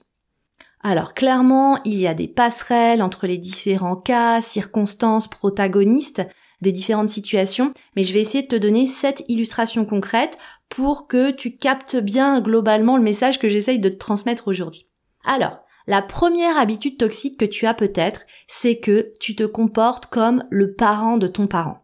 Alors 0.81 1.13
clairement, 1.13 1.81
il 1.83 1.99
y 1.99 2.07
a 2.07 2.13
des 2.13 2.27
passerelles 2.27 3.01
entre 3.01 3.27
les 3.27 3.37
différents 3.37 3.97
cas, 3.97 4.41
circonstances, 4.41 5.27
protagonistes 5.27 6.21
des 6.61 6.71
différentes 6.71 7.09
situations, 7.09 7.73
mais 7.95 8.03
je 8.03 8.13
vais 8.13 8.21
essayer 8.21 8.43
de 8.43 8.47
te 8.47 8.55
donner 8.55 8.87
sept 8.87 9.23
illustrations 9.27 9.85
concrètes 9.85 10.37
pour 10.69 11.07
que 11.07 11.31
tu 11.31 11.57
captes 11.57 11.95
bien 11.95 12.41
globalement 12.41 12.97
le 12.97 13.03
message 13.03 13.39
que 13.39 13.49
j'essaye 13.49 13.79
de 13.79 13.89
te 13.89 13.97
transmettre 13.97 14.47
aujourd'hui. 14.47 14.87
Alors, 15.25 15.59
la 15.87 16.01
première 16.01 16.57
habitude 16.57 16.97
toxique 16.97 17.39
que 17.39 17.45
tu 17.45 17.65
as 17.65 17.73
peut-être, 17.73 18.25
c'est 18.47 18.77
que 18.77 19.13
tu 19.19 19.35
te 19.35 19.43
comportes 19.43 20.07
comme 20.07 20.43
le 20.49 20.73
parent 20.73 21.17
de 21.17 21.27
ton 21.27 21.47
parent. 21.47 21.83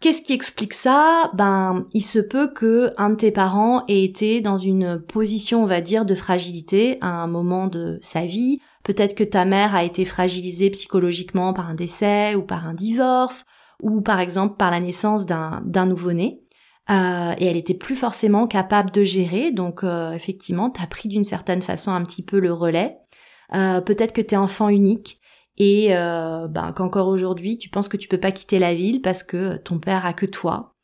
Qu'est-ce 0.00 0.22
qui 0.22 0.34
explique 0.34 0.74
ça? 0.74 1.30
Ben, 1.32 1.86
il 1.94 2.02
se 2.02 2.18
peut 2.18 2.52
que 2.52 2.92
un 2.98 3.10
de 3.10 3.14
tes 3.14 3.30
parents 3.30 3.84
ait 3.88 4.02
été 4.02 4.42
dans 4.42 4.58
une 4.58 5.00
position, 5.00 5.62
on 5.62 5.66
va 5.66 5.80
dire, 5.80 6.04
de 6.04 6.14
fragilité 6.14 6.98
à 7.00 7.08
un 7.08 7.26
moment 7.26 7.68
de 7.68 7.98
sa 8.02 8.26
vie. 8.26 8.60
Peut-être 8.82 9.14
que 9.14 9.24
ta 9.24 9.46
mère 9.46 9.74
a 9.74 9.82
été 9.82 10.04
fragilisée 10.04 10.68
psychologiquement 10.70 11.54
par 11.54 11.70
un 11.70 11.74
décès 11.74 12.34
ou 12.34 12.42
par 12.42 12.66
un 12.66 12.74
divorce, 12.74 13.46
ou 13.82 14.00
par 14.00 14.20
exemple 14.20 14.56
par 14.56 14.70
la 14.70 14.80
naissance 14.80 15.26
d'un 15.26 15.86
nouveau-né. 15.86 16.44
Euh, 16.90 17.34
et 17.38 17.46
elle 17.46 17.56
était 17.56 17.74
plus 17.74 17.96
forcément 17.96 18.46
capable 18.46 18.90
de 18.90 19.04
gérer, 19.04 19.52
donc 19.52 19.82
euh, 19.84 20.12
effectivement, 20.12 20.70
tu 20.70 20.82
as 20.82 20.86
pris 20.86 21.08
d'une 21.08 21.24
certaine 21.24 21.62
façon 21.62 21.92
un 21.92 22.02
petit 22.02 22.22
peu 22.22 22.38
le 22.38 22.52
relais. 22.52 22.98
Euh, 23.54 23.80
peut-être 23.80 24.12
que 24.12 24.20
tu 24.20 24.34
es 24.34 24.38
enfant 24.38 24.68
unique 24.68 25.20
et 25.56 25.90
ben, 25.90 26.72
qu'encore 26.74 27.06
aujourd'hui, 27.06 27.58
tu 27.58 27.68
penses 27.68 27.88
que 27.88 27.96
tu 27.96 28.08
peux 28.08 28.18
pas 28.18 28.32
quitter 28.32 28.58
la 28.58 28.74
ville 28.74 29.00
parce 29.00 29.22
que 29.22 29.56
ton 29.58 29.78
père 29.78 30.04
a 30.04 30.12
que 30.12 30.26
toi. 30.26 30.74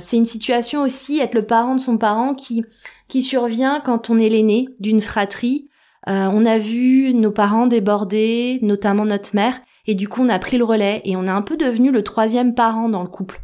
c'est 0.00 0.16
une 0.16 0.24
situation 0.24 0.80
aussi, 0.82 1.20
être 1.20 1.34
le 1.34 1.44
parent 1.44 1.74
de 1.74 1.80
son 1.82 1.98
parent, 1.98 2.34
qui, 2.34 2.64
qui 3.08 3.20
survient 3.20 3.78
quand 3.84 4.08
on 4.08 4.18
est 4.18 4.30
l'aîné 4.30 4.68
d'une 4.80 5.02
fratrie. 5.02 5.68
on 6.06 6.46
a 6.46 6.56
vu 6.56 7.12
nos 7.12 7.30
parents 7.30 7.66
déborder, 7.66 8.58
notamment 8.62 9.04
notre 9.04 9.36
mère, 9.36 9.60
et 9.90 9.96
du 9.96 10.06
coup 10.06 10.22
on 10.22 10.28
a 10.28 10.38
pris 10.38 10.56
le 10.56 10.64
relais 10.64 11.00
et 11.04 11.16
on 11.16 11.24
est 11.24 11.30
un 11.30 11.42
peu 11.42 11.56
devenu 11.56 11.90
le 11.90 12.04
troisième 12.04 12.54
parent 12.54 12.88
dans 12.88 13.02
le 13.02 13.08
couple. 13.08 13.42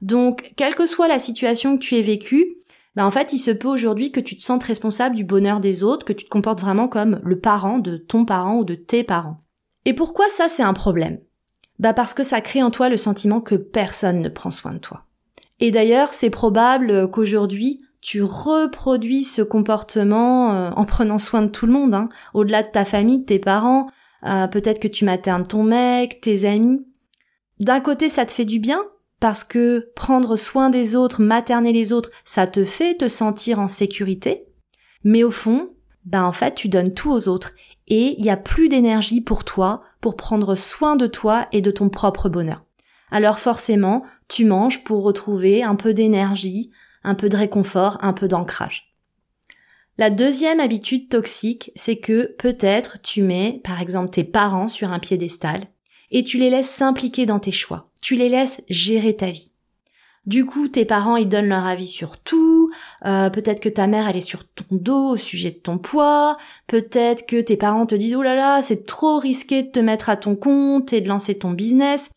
Donc, 0.00 0.52
quelle 0.56 0.74
que 0.74 0.84
soit 0.84 1.06
la 1.06 1.20
situation 1.20 1.78
que 1.78 1.82
tu 1.82 1.94
aies 1.94 2.02
vécue, 2.02 2.56
bah 2.96 3.06
en 3.06 3.10
fait, 3.12 3.32
il 3.32 3.38
se 3.38 3.52
peut 3.52 3.68
aujourd'hui 3.68 4.10
que 4.10 4.18
tu 4.18 4.36
te 4.36 4.42
sentes 4.42 4.64
responsable 4.64 5.14
du 5.14 5.22
bonheur 5.22 5.60
des 5.60 5.84
autres, 5.84 6.04
que 6.04 6.12
tu 6.12 6.24
te 6.24 6.30
comportes 6.30 6.60
vraiment 6.60 6.88
comme 6.88 7.20
le 7.22 7.38
parent 7.38 7.78
de 7.78 7.96
ton 7.96 8.24
parent 8.24 8.56
ou 8.56 8.64
de 8.64 8.74
tes 8.74 9.04
parents. 9.04 9.38
Et 9.84 9.94
pourquoi 9.94 10.28
ça 10.28 10.48
c'est 10.48 10.64
un 10.64 10.72
problème? 10.72 11.20
Bah 11.78 11.92
parce 11.92 12.14
que 12.14 12.24
ça 12.24 12.40
crée 12.40 12.64
en 12.64 12.72
toi 12.72 12.88
le 12.88 12.96
sentiment 12.96 13.40
que 13.40 13.54
personne 13.54 14.20
ne 14.20 14.28
prend 14.28 14.50
soin 14.50 14.72
de 14.72 14.78
toi. 14.78 15.04
Et 15.60 15.70
d'ailleurs, 15.70 16.14
c'est 16.14 16.30
probable 16.30 17.10
qu'aujourd'hui, 17.12 17.80
tu 18.00 18.24
reproduis 18.24 19.22
ce 19.22 19.42
comportement 19.42 20.52
euh, 20.52 20.70
en 20.70 20.84
prenant 20.84 21.18
soin 21.18 21.42
de 21.42 21.50
tout 21.50 21.66
le 21.66 21.72
monde, 21.72 21.94
hein, 21.94 22.08
au-delà 22.34 22.64
de 22.64 22.70
ta 22.70 22.84
famille, 22.84 23.20
de 23.20 23.24
tes 23.24 23.38
parents, 23.38 23.88
euh, 24.24 24.46
peut-être 24.46 24.80
que 24.80 24.88
tu 24.88 25.04
maternes 25.04 25.46
ton 25.46 25.62
mec, 25.62 26.20
tes 26.20 26.46
amis. 26.48 26.86
D'un 27.60 27.80
côté, 27.80 28.08
ça 28.08 28.26
te 28.26 28.32
fait 28.32 28.44
du 28.44 28.58
bien, 28.58 28.82
parce 29.20 29.44
que 29.44 29.92
prendre 29.94 30.36
soin 30.36 30.70
des 30.70 30.94
autres, 30.94 31.22
materner 31.22 31.72
les 31.72 31.92
autres, 31.92 32.10
ça 32.24 32.46
te 32.46 32.64
fait 32.64 32.94
te 32.94 33.08
sentir 33.08 33.58
en 33.58 33.68
sécurité. 33.68 34.46
Mais 35.04 35.24
au 35.24 35.30
fond, 35.30 35.70
ben 36.04 36.24
en 36.24 36.32
fait, 36.32 36.54
tu 36.54 36.68
donnes 36.68 36.94
tout 36.94 37.10
aux 37.10 37.28
autres 37.28 37.54
et 37.88 38.14
il 38.18 38.22
n'y 38.22 38.30
a 38.30 38.36
plus 38.36 38.68
d'énergie 38.68 39.20
pour 39.20 39.44
toi 39.44 39.82
pour 40.00 40.16
prendre 40.16 40.54
soin 40.54 40.96
de 40.96 41.06
toi 41.06 41.46
et 41.52 41.60
de 41.60 41.70
ton 41.70 41.88
propre 41.88 42.28
bonheur. 42.28 42.64
Alors 43.10 43.38
forcément, 43.38 44.04
tu 44.28 44.44
manges 44.44 44.84
pour 44.84 45.02
retrouver 45.02 45.62
un 45.62 45.76
peu 45.76 45.94
d'énergie, 45.94 46.70
un 47.04 47.14
peu 47.14 47.28
de 47.28 47.36
réconfort, 47.36 47.98
un 48.02 48.12
peu 48.12 48.28
d'ancrage. 48.28 48.95
La 49.98 50.10
deuxième 50.10 50.60
habitude 50.60 51.08
toxique, 51.08 51.72
c'est 51.74 51.96
que 51.96 52.34
peut-être 52.38 53.00
tu 53.02 53.22
mets, 53.22 53.60
par 53.64 53.80
exemple, 53.80 54.10
tes 54.10 54.24
parents 54.24 54.68
sur 54.68 54.92
un 54.92 54.98
piédestal 54.98 55.68
et 56.10 56.22
tu 56.22 56.38
les 56.38 56.50
laisses 56.50 56.70
s'impliquer 56.70 57.26
dans 57.26 57.40
tes 57.40 57.52
choix 57.52 57.86
tu 58.06 58.14
les 58.14 58.28
laisses 58.28 58.62
gérer 58.68 59.16
ta 59.16 59.32
vie. 59.32 59.50
Du 60.26 60.46
coup, 60.46 60.68
tes 60.68 60.84
parents, 60.84 61.16
ils 61.16 61.28
donnent 61.28 61.48
leur 61.48 61.66
avis 61.66 61.88
sur 61.88 62.18
tout. 62.18 62.70
Euh, 63.04 63.30
peut-être 63.30 63.58
que 63.58 63.68
ta 63.68 63.88
mère, 63.88 64.06
elle 64.06 64.16
est 64.16 64.20
sur 64.20 64.44
ton 64.44 64.64
dos 64.70 65.10
au 65.10 65.16
sujet 65.16 65.50
de 65.50 65.56
ton 65.56 65.76
poids. 65.76 66.36
Peut-être 66.68 67.26
que 67.26 67.40
tes 67.40 67.56
parents 67.56 67.84
te 67.84 67.96
disent, 67.96 68.14
oh 68.14 68.22
là 68.22 68.36
là, 68.36 68.62
c'est 68.62 68.86
trop 68.86 69.18
risqué 69.18 69.64
de 69.64 69.70
te 69.72 69.80
mettre 69.80 70.08
à 70.08 70.16
ton 70.16 70.36
compte 70.36 70.92
et 70.92 71.00
de 71.00 71.08
lancer 71.08 71.36
ton 71.36 71.50
business. 71.50 72.10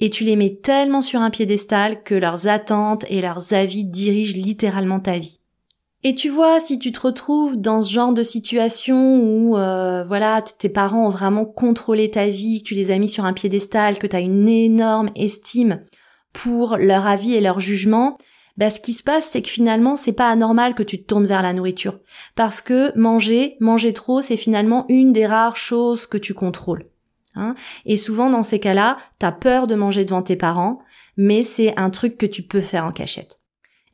Et 0.00 0.08
tu 0.08 0.24
les 0.24 0.36
mets 0.36 0.56
tellement 0.56 1.02
sur 1.02 1.20
un 1.20 1.28
piédestal 1.28 2.02
que 2.02 2.14
leurs 2.14 2.48
attentes 2.48 3.04
et 3.10 3.20
leurs 3.20 3.52
avis 3.52 3.84
dirigent 3.84 4.38
littéralement 4.38 5.00
ta 5.00 5.18
vie. 5.18 5.40
Et 6.06 6.14
tu 6.14 6.28
vois, 6.28 6.60
si 6.60 6.78
tu 6.78 6.92
te 6.92 7.00
retrouves 7.00 7.56
dans 7.56 7.82
ce 7.82 7.92
genre 7.92 8.12
de 8.12 8.22
situation 8.22 9.18
où, 9.18 9.56
euh, 9.56 10.04
voilà, 10.04 10.40
tes 10.40 10.68
parents 10.68 11.06
ont 11.06 11.10
vraiment 11.10 11.44
contrôlé 11.44 12.12
ta 12.12 12.26
vie, 12.26 12.62
que 12.62 12.68
tu 12.68 12.74
les 12.74 12.92
as 12.92 12.98
mis 13.00 13.08
sur 13.08 13.24
un 13.24 13.32
piédestal, 13.32 13.98
que 13.98 14.06
tu 14.06 14.14
as 14.14 14.20
une 14.20 14.48
énorme 14.48 15.10
estime 15.16 15.82
pour 16.32 16.76
leur 16.76 17.08
avis 17.08 17.34
et 17.34 17.40
leur 17.40 17.58
jugement, 17.58 18.18
bah, 18.56 18.70
ce 18.70 18.78
qui 18.78 18.92
se 18.92 19.02
passe, 19.02 19.28
c'est 19.28 19.42
que 19.42 19.48
finalement, 19.48 19.96
c'est 19.96 20.12
pas 20.12 20.30
anormal 20.30 20.76
que 20.76 20.84
tu 20.84 21.02
te 21.02 21.08
tournes 21.08 21.26
vers 21.26 21.42
la 21.42 21.52
nourriture. 21.52 21.98
Parce 22.36 22.60
que 22.60 22.96
manger, 22.96 23.56
manger 23.58 23.92
trop, 23.92 24.20
c'est 24.20 24.36
finalement 24.36 24.86
une 24.88 25.12
des 25.12 25.26
rares 25.26 25.56
choses 25.56 26.06
que 26.06 26.18
tu 26.18 26.34
contrôles. 26.34 26.86
Hein 27.34 27.56
et 27.84 27.96
souvent, 27.96 28.30
dans 28.30 28.44
ces 28.44 28.60
cas-là, 28.60 28.96
t'as 29.18 29.32
peur 29.32 29.66
de 29.66 29.74
manger 29.74 30.04
devant 30.04 30.22
tes 30.22 30.36
parents, 30.36 30.78
mais 31.16 31.42
c'est 31.42 31.76
un 31.76 31.90
truc 31.90 32.16
que 32.16 32.26
tu 32.26 32.44
peux 32.44 32.60
faire 32.60 32.84
en 32.84 32.92
cachette. 32.92 33.40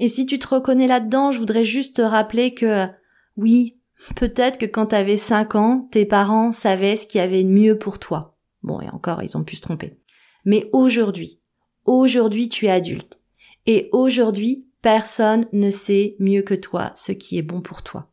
Et 0.02 0.08
si 0.08 0.26
tu 0.26 0.40
te 0.40 0.48
reconnais 0.48 0.88
là-dedans, 0.88 1.30
je 1.30 1.38
voudrais 1.38 1.62
juste 1.62 1.94
te 1.94 2.02
rappeler 2.02 2.54
que 2.54 2.88
oui, 3.36 3.78
peut-être 4.16 4.58
que 4.58 4.66
quand 4.66 4.86
t'avais 4.86 5.16
5 5.16 5.54
ans, 5.54 5.88
tes 5.92 6.04
parents 6.06 6.50
savaient 6.50 6.96
ce 6.96 7.06
qu'il 7.06 7.20
y 7.20 7.22
avait 7.22 7.44
de 7.44 7.48
mieux 7.48 7.78
pour 7.78 8.00
toi. 8.00 8.36
Bon, 8.64 8.80
et 8.80 8.88
encore, 8.88 9.22
ils 9.22 9.36
ont 9.36 9.44
pu 9.44 9.54
se 9.54 9.60
tromper. 9.60 9.96
Mais 10.44 10.68
aujourd'hui, 10.72 11.40
aujourd'hui 11.84 12.48
tu 12.48 12.66
es 12.66 12.70
adulte. 12.70 13.20
Et 13.66 13.90
aujourd'hui, 13.92 14.66
personne 14.82 15.46
ne 15.52 15.70
sait 15.70 16.16
mieux 16.18 16.42
que 16.42 16.54
toi 16.54 16.90
ce 16.96 17.12
qui 17.12 17.38
est 17.38 17.42
bon 17.42 17.60
pour 17.60 17.84
toi. 17.84 18.10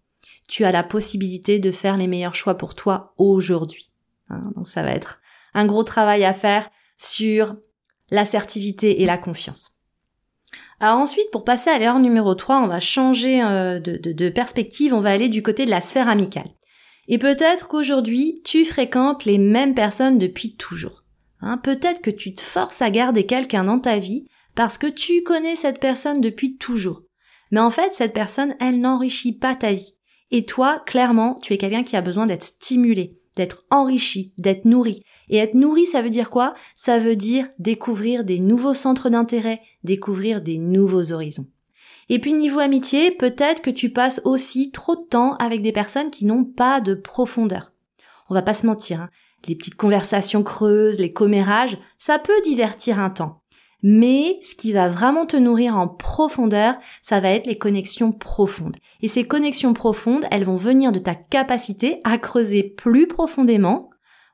Tu 0.48 0.66
as 0.66 0.72
la 0.72 0.84
possibilité 0.84 1.58
de 1.58 1.72
faire 1.72 1.98
les 1.98 2.06
meilleurs 2.06 2.36
choix 2.36 2.54
pour 2.54 2.76
toi 2.76 3.16
aujourd'hui. 3.18 3.90
Hein, 4.30 4.52
donc 4.56 4.68
ça 4.68 4.84
va 4.84 4.92
être 4.92 5.22
un 5.56 5.66
gros 5.66 5.82
travail 5.82 6.24
à 6.24 6.36
faire 6.36 6.70
sur 7.00 7.56
l'assertivité 8.12 9.02
et 9.02 9.08
la 9.08 9.18
confiance. 9.18 9.79
Alors 10.80 10.98
ensuite, 10.98 11.30
pour 11.32 11.44
passer 11.44 11.70
à 11.70 11.78
l'erreur 11.78 12.00
numéro 12.00 12.36
3, 12.36 12.62
on 12.62 12.68
va 12.68 12.80
changer 12.80 13.44
euh, 13.44 13.80
de, 13.80 13.98
de 13.98 14.30
perspective, 14.30 14.94
on 14.94 15.02
va 15.02 15.12
aller 15.12 15.28
du 15.28 15.44
côté 15.44 15.66
de 15.66 15.70
la 15.70 15.82
sphère 15.82 16.08
amicale. 16.08 16.50
Et 17.08 17.18
peut-être 17.18 17.68
qu'aujourd'hui, 17.68 18.42
tu 18.46 18.64
fréquentes 18.66 19.26
les 19.26 19.38
mêmes 19.38 19.74
personnes 19.74 20.18
depuis 20.18 20.56
toujours. 20.56 21.04
Hein, 21.42 21.58
peut-être 21.58 22.02
que 22.02 22.12
tu 22.12 22.34
te 22.34 22.42
forces 22.42 22.82
à 22.82 22.90
garder 22.90 23.26
quelqu'un 23.26 23.64
dans 23.64 23.80
ta 23.80 23.98
vie 23.98 24.26
parce 24.56 24.78
que 24.78 24.88
tu 24.88 25.24
connais 25.24 25.56
cette 25.56 25.80
personne 25.80 26.22
depuis 26.22 26.58
toujours. 26.58 27.02
Mais 27.52 27.60
en 27.60 27.72
fait, 27.72 27.94
cette 27.94 28.14
personne, 28.14 28.56
elle 28.60 28.80
n'enrichit 28.80 29.38
pas 29.38 29.56
ta 29.56 29.74
vie. 29.74 29.96
Et 30.32 30.46
toi, 30.46 30.84
clairement, 30.86 31.40
tu 31.42 31.54
es 31.54 31.58
quelqu'un 31.58 31.84
qui 31.84 31.96
a 31.96 32.02
besoin 32.02 32.28
d'être 32.28 32.44
stimulé, 32.44 33.19
d'être 33.40 33.64
enrichi, 33.72 34.34
d'être 34.38 34.66
nourri. 34.66 35.02
Et 35.30 35.38
être 35.38 35.54
nourri, 35.54 35.86
ça 35.86 36.02
veut 36.02 36.10
dire 36.10 36.30
quoi? 36.30 36.56
Ça 36.76 36.98
veut 36.98 37.16
dire 37.16 37.48
découvrir 37.58 38.26
des 38.26 38.42
nouveaux 38.42 38.74
centres 38.74 39.10
d'intérêt, 39.10 39.62
découvrir 39.86 40.42
des 40.42 40.58
nouveaux 40.58 41.14
horizons. 41.14 41.48
Et 42.10 42.20
puis 42.20 42.34
niveau 42.34 42.60
amitié, 42.60 43.12
peut-être 43.12 43.62
que 43.62 43.70
tu 43.70 43.92
passes 43.92 44.20
aussi 44.26 44.72
trop 44.72 44.98
de 44.98 45.08
temps 45.10 45.38
avec 45.38 45.62
des 45.62 45.72
personnes 45.72 46.12
qui 46.12 46.26
n'ont 46.26 46.44
pas 46.44 46.82
de 46.82 46.94
profondeur. 46.94 47.72
On 48.30 48.34
va 48.34 48.42
pas 48.42 48.54
se 48.54 48.66
mentir, 48.66 49.00
hein. 49.00 49.10
les 49.48 49.56
petites 49.56 49.76
conversations 49.76 50.44
creuses, 50.44 51.00
les 51.00 51.14
commérages, 51.14 51.78
ça 51.98 52.20
peut 52.20 52.42
divertir 52.44 53.00
un 53.00 53.10
temps. 53.10 53.42
Mais 53.82 54.40
ce 54.44 54.56
qui 54.56 54.74
va 54.74 54.90
vraiment 54.90 55.26
te 55.26 55.38
nourrir 55.38 55.78
en 55.78 55.88
profondeur, 55.88 56.76
ça 57.02 57.20
va 57.20 57.30
être 57.30 57.48
les 57.48 57.58
connexions 57.58 58.12
profondes. 58.12 58.76
Et 59.02 59.08
ces 59.08 59.24
connexions 59.24 59.74
profondes, 59.74 60.26
elles 60.32 60.44
vont 60.44 60.58
venir 60.58 60.92
de 60.92 61.00
ta 61.00 61.16
capacité 61.16 62.02
à 62.04 62.18
creuser 62.18 62.64
plus 62.64 63.08
profondément 63.08 63.90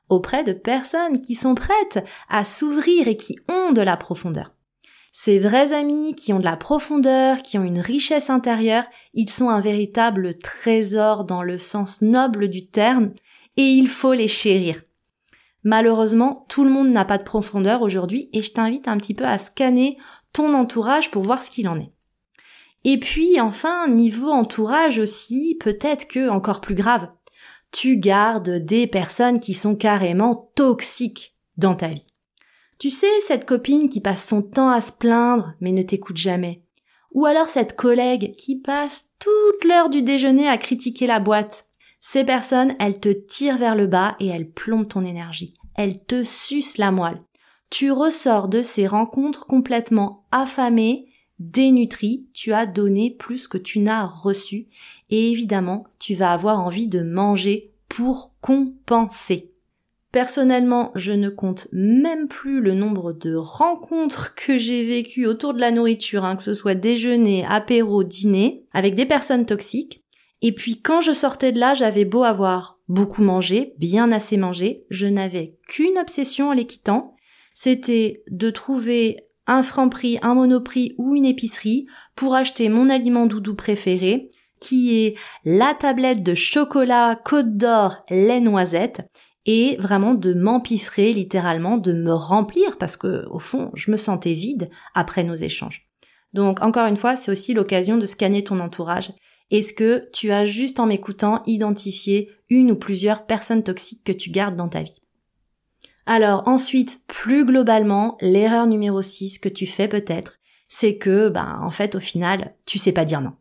auprès 0.08 0.44
de 0.44 0.52
personnes 0.52 1.20
qui 1.20 1.34
sont 1.34 1.54
prêtes 1.54 2.04
à 2.28 2.44
s'ouvrir 2.44 3.08
et 3.08 3.16
qui 3.16 3.36
ont 3.48 3.72
de 3.72 3.82
la 3.82 3.96
profondeur. 3.96 4.52
Ces 5.12 5.38
vrais 5.38 5.72
amis 5.72 6.14
qui 6.14 6.32
ont 6.32 6.40
de 6.40 6.44
la 6.44 6.56
profondeur, 6.56 7.42
qui 7.42 7.56
ont 7.56 7.64
une 7.64 7.80
richesse 7.80 8.28
intérieure, 8.28 8.84
ils 9.14 9.30
sont 9.30 9.48
un 9.48 9.60
véritable 9.60 10.36
trésor 10.36 11.24
dans 11.24 11.42
le 11.42 11.56
sens 11.56 12.02
noble 12.02 12.48
du 12.48 12.66
terme, 12.66 13.12
et 13.56 13.62
il 13.62 13.88
faut 13.88 14.12
les 14.12 14.28
chérir. 14.28 14.82
Malheureusement, 15.66 16.46
tout 16.48 16.62
le 16.62 16.70
monde 16.70 16.90
n'a 16.90 17.04
pas 17.04 17.18
de 17.18 17.24
profondeur 17.24 17.82
aujourd'hui 17.82 18.30
et 18.32 18.40
je 18.40 18.52
t'invite 18.52 18.86
un 18.86 18.96
petit 18.98 19.14
peu 19.14 19.24
à 19.24 19.36
scanner 19.36 19.98
ton 20.32 20.54
entourage 20.54 21.10
pour 21.10 21.24
voir 21.24 21.42
ce 21.42 21.50
qu'il 21.50 21.68
en 21.68 21.80
est. 21.80 21.90
Et 22.84 23.00
puis 23.00 23.40
enfin, 23.40 23.88
niveau 23.88 24.28
entourage 24.30 25.00
aussi, 25.00 25.56
peut-être 25.58 26.06
que 26.06 26.28
encore 26.28 26.60
plus 26.60 26.76
grave, 26.76 27.08
tu 27.72 27.96
gardes 27.96 28.64
des 28.64 28.86
personnes 28.86 29.40
qui 29.40 29.54
sont 29.54 29.74
carrément 29.74 30.52
toxiques 30.54 31.34
dans 31.56 31.74
ta 31.74 31.88
vie. 31.88 32.06
Tu 32.78 32.88
sais, 32.88 33.10
cette 33.26 33.44
copine 33.44 33.88
qui 33.88 34.00
passe 34.00 34.24
son 34.24 34.42
temps 34.42 34.70
à 34.70 34.80
se 34.80 34.92
plaindre 34.92 35.54
mais 35.60 35.72
ne 35.72 35.82
t'écoute 35.82 36.16
jamais. 36.16 36.62
Ou 37.10 37.26
alors 37.26 37.48
cette 37.48 37.74
collègue 37.74 38.36
qui 38.36 38.54
passe 38.54 39.06
toute 39.18 39.64
l'heure 39.64 39.90
du 39.90 40.02
déjeuner 40.02 40.46
à 40.46 40.58
critiquer 40.58 41.08
la 41.08 41.18
boîte. 41.18 41.66
Ces 42.00 42.24
personnes, 42.24 42.74
elles 42.78 43.00
te 43.00 43.08
tirent 43.08 43.58
vers 43.58 43.74
le 43.74 43.86
bas 43.86 44.16
et 44.20 44.28
elles 44.28 44.50
plombent 44.50 44.88
ton 44.88 45.04
énergie. 45.04 45.54
Elles 45.74 46.04
te 46.04 46.24
sucent 46.24 46.78
la 46.78 46.90
moelle. 46.90 47.22
Tu 47.70 47.90
ressors 47.90 48.48
de 48.48 48.62
ces 48.62 48.86
rencontres 48.86 49.46
complètement 49.46 50.24
affamé, 50.30 51.08
dénutri, 51.38 52.26
tu 52.32 52.52
as 52.52 52.66
donné 52.66 53.10
plus 53.10 53.48
que 53.48 53.58
tu 53.58 53.80
n'as 53.80 54.06
reçu 54.06 54.68
et 55.10 55.30
évidemment, 55.30 55.84
tu 55.98 56.14
vas 56.14 56.32
avoir 56.32 56.60
envie 56.60 56.86
de 56.86 57.02
manger 57.02 57.72
pour 57.88 58.32
compenser. 58.40 59.52
Personnellement, 60.12 60.92
je 60.94 61.12
ne 61.12 61.28
compte 61.28 61.68
même 61.72 62.28
plus 62.28 62.62
le 62.62 62.72
nombre 62.72 63.12
de 63.12 63.34
rencontres 63.34 64.34
que 64.34 64.56
j'ai 64.56 64.84
vécues 64.84 65.26
autour 65.26 65.52
de 65.52 65.60
la 65.60 65.70
nourriture, 65.70 66.24
hein, 66.24 66.36
que 66.36 66.42
ce 66.42 66.54
soit 66.54 66.74
déjeuner, 66.74 67.44
apéro, 67.46 68.02
dîner, 68.02 68.64
avec 68.72 68.94
des 68.94 69.04
personnes 69.04 69.44
toxiques. 69.44 70.02
Et 70.42 70.52
puis 70.52 70.80
quand 70.80 71.00
je 71.00 71.12
sortais 71.12 71.52
de 71.52 71.58
là, 71.58 71.74
j'avais 71.74 72.04
beau 72.04 72.22
avoir 72.22 72.78
beaucoup 72.88 73.22
mangé, 73.22 73.74
bien 73.78 74.12
assez 74.12 74.36
mangé, 74.36 74.84
je 74.90 75.06
n'avais 75.06 75.56
qu'une 75.68 75.98
obsession 75.98 76.50
en 76.50 76.52
les 76.52 76.66
quittant, 76.66 77.16
c'était 77.54 78.22
de 78.30 78.50
trouver 78.50 79.16
un 79.46 79.62
franc 79.62 79.88
prix, 79.88 80.18
un 80.22 80.34
monoprix 80.34 80.94
ou 80.98 81.14
une 81.14 81.24
épicerie 81.24 81.86
pour 82.14 82.34
acheter 82.34 82.68
mon 82.68 82.88
aliment 82.90 83.26
doudou 83.26 83.54
préféré, 83.54 84.30
qui 84.60 85.04
est 85.04 85.16
la 85.44 85.74
tablette 85.74 86.22
de 86.22 86.34
chocolat 86.34 87.16
Côte 87.24 87.56
d'Or 87.56 88.04
lait 88.10 88.40
noisette, 88.40 89.08
et 89.46 89.76
vraiment 89.76 90.14
de 90.14 90.34
m'empiffrer 90.34 91.12
littéralement, 91.12 91.78
de 91.78 91.92
me 91.92 92.12
remplir 92.12 92.76
parce 92.78 92.96
que 92.96 93.24
au 93.30 93.38
fond, 93.38 93.70
je 93.74 93.90
me 93.90 93.96
sentais 93.96 94.32
vide 94.32 94.68
après 94.94 95.22
nos 95.22 95.36
échanges. 95.36 95.88
Donc 96.32 96.60
encore 96.60 96.86
une 96.86 96.96
fois, 96.96 97.16
c'est 97.16 97.30
aussi 97.30 97.54
l'occasion 97.54 97.96
de 97.96 98.06
scanner 98.06 98.42
ton 98.42 98.58
entourage 98.60 99.12
est-ce 99.50 99.72
que 99.72 100.08
tu 100.12 100.32
as 100.32 100.44
juste 100.44 100.80
en 100.80 100.86
m'écoutant 100.86 101.42
identifié 101.46 102.30
une 102.48 102.72
ou 102.72 102.76
plusieurs 102.76 103.26
personnes 103.26 103.62
toxiques 103.62 104.04
que 104.04 104.12
tu 104.12 104.30
gardes 104.30 104.56
dans 104.56 104.68
ta 104.68 104.82
vie? 104.82 105.02
Alors 106.06 106.46
ensuite, 106.46 107.00
plus 107.06 107.44
globalement, 107.44 108.16
l'erreur 108.20 108.66
numéro 108.66 109.02
6 109.02 109.38
que 109.38 109.48
tu 109.48 109.66
fais 109.66 109.88
peut-être, 109.88 110.38
c'est 110.68 110.96
que, 110.96 111.28
ben, 111.28 111.60
en 111.62 111.70
fait, 111.70 111.94
au 111.94 112.00
final, 112.00 112.54
tu 112.64 112.78
sais 112.78 112.92
pas 112.92 113.04
dire 113.04 113.20
non. 113.20 113.32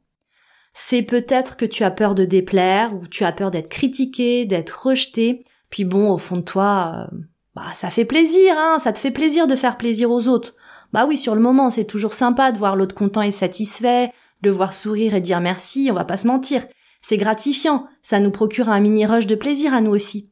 C'est 0.74 1.04
peut-être 1.04 1.58
que 1.58 1.66
tu 1.66 1.84
as 1.84 1.92
peur 1.92 2.16
de 2.16 2.26
déplaire 2.26 2.94
ou 2.94 3.08
tu 3.08 3.24
as 3.24 3.32
peur 3.32 3.50
d'être 3.50 3.70
critiqué, 3.70 4.46
d'être 4.46 4.88
rejeté. 4.88 5.46
Puis 5.70 5.86
bon, 5.86 6.12
au 6.12 6.18
fond 6.18 6.38
de 6.38 6.42
toi, 6.42 7.08
euh, 7.12 7.18
bah 7.56 7.72
ça 7.74 7.90
fait 7.90 8.06
plaisir, 8.06 8.54
hein, 8.58 8.78
ça 8.78 8.92
te 8.92 9.00
fait 9.00 9.12
plaisir 9.12 9.48
de 9.48 9.56
faire 9.56 9.78
plaisir 9.78 10.12
aux 10.12 10.28
autres. 10.28 10.56
Bah 10.92 11.06
oui, 11.08 11.18
sur 11.18 11.34
le 11.36 11.42
moment, 11.42 11.70
c'est 11.70 11.86
toujours 11.86 12.14
sympa 12.14 12.52
de 12.52 12.58
voir 12.58 12.76
l'autre 12.76 12.96
content 12.96 13.22
et 13.22 13.32
satisfait, 13.32 14.12
le 14.44 14.52
voir 14.52 14.74
sourire 14.74 15.16
et 15.16 15.22
dire 15.22 15.40
merci, 15.40 15.88
on 15.92 15.96
va 15.96 16.06
pas 16.06 16.18
se 16.18 16.28
mentir. 16.28 16.66
C'est 17.02 17.18
gratifiant, 17.18 17.88
ça 18.02 18.20
nous 18.20 18.32
procure 18.32 18.70
un 18.70 18.80
mini 18.80 19.06
rush 19.06 19.28
de 19.28 19.36
plaisir 19.36 19.74
à 19.74 19.82
nous 19.82 19.92
aussi. 19.92 20.32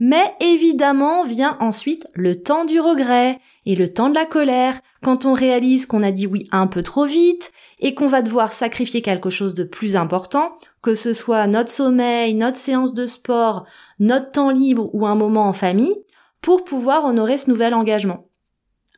Mais 0.00 0.34
évidemment 0.40 1.24
vient 1.24 1.56
ensuite 1.60 2.06
le 2.14 2.40
temps 2.40 2.64
du 2.64 2.80
regret 2.80 3.40
et 3.66 3.74
le 3.74 3.92
temps 3.92 4.10
de 4.10 4.14
la 4.14 4.26
colère 4.26 4.80
quand 5.02 5.24
on 5.24 5.32
réalise 5.32 5.86
qu'on 5.86 6.04
a 6.04 6.12
dit 6.12 6.26
oui 6.26 6.48
un 6.52 6.68
peu 6.68 6.82
trop 6.82 7.04
vite 7.04 7.50
et 7.80 7.94
qu'on 7.94 8.06
va 8.06 8.22
devoir 8.22 8.52
sacrifier 8.52 9.02
quelque 9.02 9.30
chose 9.30 9.54
de 9.54 9.64
plus 9.64 9.96
important, 9.96 10.52
que 10.82 10.94
ce 10.94 11.12
soit 11.12 11.46
notre 11.48 11.72
sommeil, 11.72 12.34
notre 12.34 12.56
séance 12.56 12.94
de 12.94 13.06
sport, 13.06 13.66
notre 13.98 14.30
temps 14.30 14.50
libre 14.50 14.88
ou 14.92 15.06
un 15.06 15.16
moment 15.16 15.48
en 15.48 15.52
famille, 15.52 15.96
pour 16.40 16.64
pouvoir 16.64 17.04
honorer 17.04 17.38
ce 17.38 17.50
nouvel 17.50 17.74
engagement. 17.74 18.27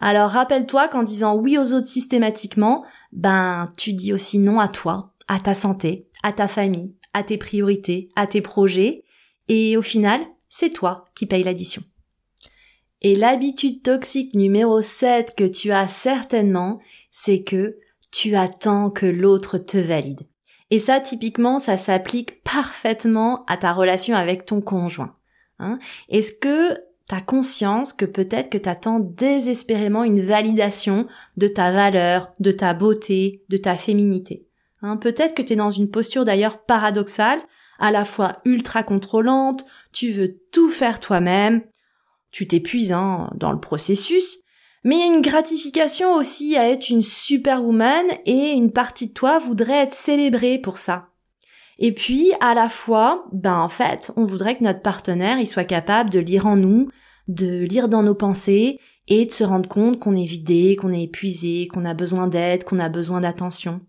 Alors 0.00 0.30
rappelle-toi 0.30 0.88
qu'en 0.88 1.02
disant 1.02 1.36
oui 1.36 1.58
aux 1.58 1.74
autres 1.74 1.86
systématiquement, 1.86 2.84
ben 3.12 3.70
tu 3.76 3.92
dis 3.92 4.12
aussi 4.12 4.38
non 4.38 4.58
à 4.58 4.68
toi, 4.68 5.12
à 5.28 5.38
ta 5.38 5.54
santé, 5.54 6.08
à 6.22 6.32
ta 6.32 6.48
famille, 6.48 6.94
à 7.12 7.22
tes 7.22 7.36
priorités, 7.36 8.08
à 8.16 8.26
tes 8.26 8.40
projets, 8.40 9.04
et 9.48 9.76
au 9.76 9.82
final, 9.82 10.20
c'est 10.48 10.70
toi 10.70 11.04
qui 11.14 11.26
paye 11.26 11.42
l'addition. 11.42 11.82
Et 13.02 13.14
l'habitude 13.14 13.82
toxique 13.82 14.34
numéro 14.34 14.82
7 14.82 15.34
que 15.34 15.44
tu 15.44 15.70
as 15.70 15.88
certainement, 15.88 16.80
c'est 17.10 17.42
que 17.42 17.78
tu 18.10 18.36
attends 18.36 18.90
que 18.90 19.06
l'autre 19.06 19.58
te 19.58 19.78
valide. 19.78 20.20
Et 20.70 20.78
ça, 20.78 21.00
typiquement, 21.00 21.58
ça 21.58 21.76
s'applique 21.76 22.42
parfaitement 22.42 23.44
à 23.46 23.56
ta 23.56 23.72
relation 23.72 24.14
avec 24.14 24.44
ton 24.44 24.60
conjoint. 24.60 25.16
Hein 25.58 25.78
Est-ce 26.08 26.32
que 26.32 26.78
T'as 27.10 27.20
conscience 27.20 27.92
que 27.92 28.04
peut-être 28.04 28.50
que 28.50 28.56
t'attends 28.56 29.00
désespérément 29.00 30.04
une 30.04 30.20
validation 30.20 31.08
de 31.36 31.48
ta 31.48 31.72
valeur, 31.72 32.32
de 32.38 32.52
ta 32.52 32.72
beauté, 32.72 33.42
de 33.48 33.56
ta 33.56 33.76
féminité. 33.76 34.46
Hein, 34.80 34.96
peut-être 34.96 35.34
que 35.34 35.42
t'es 35.42 35.56
dans 35.56 35.72
une 35.72 35.90
posture 35.90 36.24
d'ailleurs 36.24 36.62
paradoxale, 36.62 37.40
à 37.80 37.90
la 37.90 38.04
fois 38.04 38.36
ultra 38.44 38.84
contrôlante, 38.84 39.66
tu 39.90 40.12
veux 40.12 40.38
tout 40.52 40.70
faire 40.70 41.00
toi-même, 41.00 41.62
tu 42.30 42.46
t'épuises 42.46 42.92
hein, 42.92 43.28
dans 43.34 43.50
le 43.50 43.58
processus, 43.58 44.38
mais 44.84 44.94
il 44.94 45.00
y 45.00 45.10
a 45.10 45.12
une 45.12 45.20
gratification 45.20 46.14
aussi 46.14 46.56
à 46.56 46.70
être 46.70 46.90
une 46.90 47.02
superwoman 47.02 48.06
et 48.24 48.52
une 48.52 48.70
partie 48.70 49.08
de 49.08 49.14
toi 49.14 49.40
voudrait 49.40 49.82
être 49.82 49.94
célébrée 49.94 50.58
pour 50.58 50.78
ça. 50.78 51.09
Et 51.80 51.92
puis, 51.92 52.32
à 52.40 52.52
la 52.54 52.68
fois, 52.68 53.24
ben 53.32 53.58
en 53.58 53.70
fait, 53.70 54.12
on 54.16 54.26
voudrait 54.26 54.56
que 54.56 54.64
notre 54.64 54.82
partenaire, 54.82 55.38
il 55.38 55.46
soit 55.46 55.64
capable 55.64 56.10
de 56.10 56.18
lire 56.18 56.46
en 56.46 56.56
nous, 56.56 56.90
de 57.26 57.64
lire 57.64 57.88
dans 57.88 58.02
nos 58.02 58.14
pensées 58.14 58.78
et 59.08 59.24
de 59.24 59.32
se 59.32 59.44
rendre 59.44 59.68
compte 59.68 59.98
qu'on 59.98 60.14
est 60.14 60.26
vidé, 60.26 60.76
qu'on 60.76 60.92
est 60.92 61.04
épuisé, 61.04 61.66
qu'on 61.68 61.86
a 61.86 61.94
besoin 61.94 62.26
d'aide, 62.26 62.64
qu'on 62.64 62.78
a 62.78 62.90
besoin 62.90 63.22
d'attention. 63.22 63.80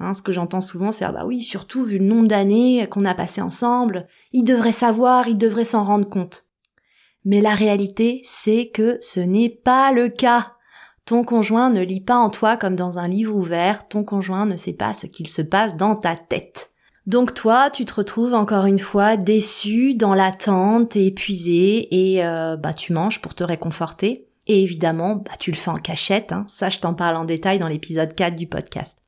Hein, 0.00 0.12
ce 0.12 0.22
que 0.22 0.32
j'entends 0.32 0.60
souvent, 0.60 0.90
c'est 0.90 1.04
ah 1.04 1.12
bah 1.12 1.24
oui, 1.24 1.40
surtout 1.40 1.84
vu 1.84 1.98
le 1.98 2.04
nombre 2.04 2.28
d'années 2.28 2.86
qu'on 2.90 3.04
a 3.04 3.14
passé 3.14 3.40
ensemble, 3.40 4.08
il 4.32 4.44
devrait 4.44 4.72
savoir, 4.72 5.28
il 5.28 5.38
devrait 5.38 5.64
s'en 5.64 5.84
rendre 5.84 6.08
compte. 6.08 6.46
Mais 7.24 7.40
la 7.40 7.54
réalité, 7.54 8.20
c'est 8.24 8.70
que 8.74 8.98
ce 9.00 9.20
n'est 9.20 9.48
pas 9.50 9.92
le 9.92 10.08
cas. 10.08 10.52
Ton 11.06 11.24
conjoint 11.24 11.70
ne 11.70 11.80
lit 11.80 12.00
pas 12.00 12.16
en 12.16 12.28
toi 12.28 12.56
comme 12.56 12.76
dans 12.76 12.98
un 12.98 13.08
livre 13.08 13.34
ouvert, 13.34 13.86
ton 13.88 14.04
conjoint 14.04 14.46
ne 14.46 14.56
sait 14.56 14.74
pas 14.74 14.92
ce 14.92 15.06
qu'il 15.06 15.28
se 15.28 15.42
passe 15.42 15.76
dans 15.76 15.94
ta 15.94 16.16
tête. 16.16 16.72
Donc 17.06 17.34
toi, 17.34 17.70
tu 17.70 17.84
te 17.84 17.94
retrouves 17.94 18.34
encore 18.34 18.66
une 18.66 18.80
fois 18.80 19.16
déçu, 19.16 19.94
dans 19.94 20.14
l'attente, 20.14 20.96
épuisé 20.96 22.14
et 22.14 22.24
euh, 22.24 22.56
bah 22.56 22.74
tu 22.74 22.92
manges 22.92 23.20
pour 23.20 23.34
te 23.34 23.44
réconforter. 23.44 24.28
Et 24.48 24.62
évidemment, 24.62 25.16
bah, 25.16 25.32
tu 25.38 25.50
le 25.52 25.56
fais 25.56 25.70
en 25.70 25.76
cachette, 25.76 26.32
hein. 26.32 26.44
ça 26.48 26.68
je 26.68 26.78
t'en 26.78 26.94
parle 26.94 27.16
en 27.16 27.24
détail 27.24 27.58
dans 27.58 27.68
l'épisode 27.68 28.14
4 28.14 28.34
du 28.34 28.48
podcast. 28.48 28.98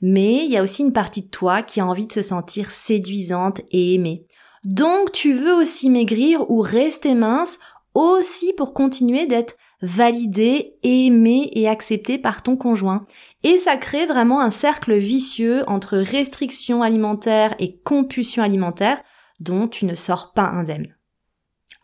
Mais 0.00 0.44
il 0.44 0.50
y 0.50 0.56
a 0.56 0.62
aussi 0.62 0.82
une 0.82 0.92
partie 0.92 1.22
de 1.22 1.28
toi 1.28 1.62
qui 1.62 1.80
a 1.80 1.86
envie 1.86 2.06
de 2.06 2.12
se 2.12 2.22
sentir 2.22 2.70
séduisante 2.70 3.60
et 3.70 3.94
aimée. 3.94 4.26
Donc 4.64 5.12
tu 5.12 5.32
veux 5.32 5.54
aussi 5.54 5.90
maigrir 5.90 6.48
ou 6.50 6.60
rester 6.60 7.14
mince 7.14 7.58
aussi 7.94 8.52
pour 8.52 8.74
continuer 8.74 9.26
d'être 9.26 9.56
validé, 9.80 10.76
aimé 10.82 11.50
et 11.54 11.68
accepté 11.68 12.18
par 12.18 12.42
ton 12.42 12.56
conjoint. 12.56 13.06
Et 13.44 13.56
ça 13.56 13.76
crée 13.76 14.06
vraiment 14.06 14.40
un 14.40 14.50
cercle 14.50 14.96
vicieux 14.96 15.62
entre 15.68 15.96
restriction 15.98 16.82
alimentaire 16.82 17.54
et 17.58 17.78
compulsion 17.78 18.42
alimentaire 18.42 19.00
dont 19.40 19.68
tu 19.68 19.84
ne 19.84 19.94
sors 19.94 20.32
pas 20.32 20.46
indemne. 20.46 20.86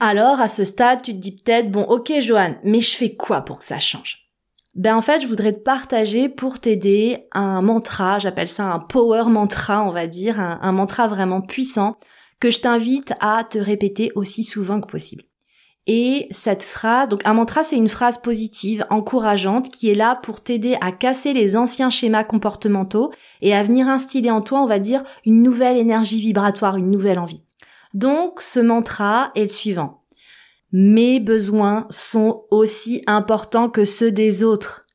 Alors, 0.01 0.41
à 0.41 0.49
ce 0.49 0.65
stade, 0.65 1.03
tu 1.03 1.13
te 1.13 1.19
dis 1.19 1.37
peut-être, 1.37 1.71
bon, 1.71 1.83
ok, 1.83 2.13
Joanne, 2.21 2.59
mais 2.65 2.81
je 2.81 2.97
fais 2.97 3.15
quoi 3.15 3.43
pour 3.43 3.61
que 3.61 3.65
ça 3.65 3.79
change? 3.79 4.25
Ben, 4.75 4.97
en 4.97 5.01
fait, 5.01 5.21
je 5.21 5.29
voudrais 5.29 5.53
te 5.53 5.63
partager 5.63 6.29
pour 6.29 6.59
t'aider 6.59 7.29
un 7.31 7.63
mantra, 7.63 8.19
j'appelle 8.19 8.49
ça 8.49 8.65
un 8.65 8.81
power 8.81 9.25
mantra, 9.29 9.85
on 9.85 9.93
va 9.93 10.09
dire, 10.09 10.41
un, 10.41 10.59
un 10.61 10.73
mantra 10.73 11.07
vraiment 11.07 11.41
puissant 11.41 11.97
que 12.41 12.51
je 12.51 12.59
t'invite 12.59 13.15
à 13.21 13.45
te 13.45 13.59
répéter 13.59 14.11
aussi 14.17 14.43
souvent 14.43 14.81
que 14.81 14.89
possible. 14.89 15.23
Et 15.87 16.29
cette 16.31 16.63
phrase, 16.63 17.09
donc 17.09 17.21
un 17.27 17.35
mantra, 17.35 17.63
c'est 17.63 17.77
une 17.77 17.91
phrase 17.91 18.17
positive, 18.19 18.87
encourageante, 18.89 19.71
qui 19.71 19.91
est 19.91 19.95
là 19.95 20.15
pour 20.15 20.41
t'aider 20.41 20.79
à 20.81 20.93
casser 20.93 21.35
les 21.35 21.57
anciens 21.57 21.91
schémas 21.91 22.25
comportementaux 22.25 23.13
et 23.43 23.55
à 23.55 23.63
venir 23.63 23.89
instiller 23.89 24.31
en 24.31 24.41
toi, 24.41 24.63
on 24.63 24.67
va 24.67 24.79
dire, 24.79 25.03
une 25.27 25.43
nouvelle 25.43 25.77
énergie 25.77 26.21
vibratoire, 26.21 26.77
une 26.77 26.91
nouvelle 26.91 27.19
envie. 27.19 27.43
Donc, 27.93 28.41
ce 28.41 28.61
mantra 28.61 29.31
est 29.35 29.43
le 29.43 29.49
suivant. 29.49 30.03
Mes 30.73 31.21
besoins 31.21 31.87
sont 31.91 32.45
aussi 32.51 33.03
importants 33.07 33.69
que 33.69 33.85
ceux 33.85 34.11
des 34.11 34.43
autres. 34.43 34.87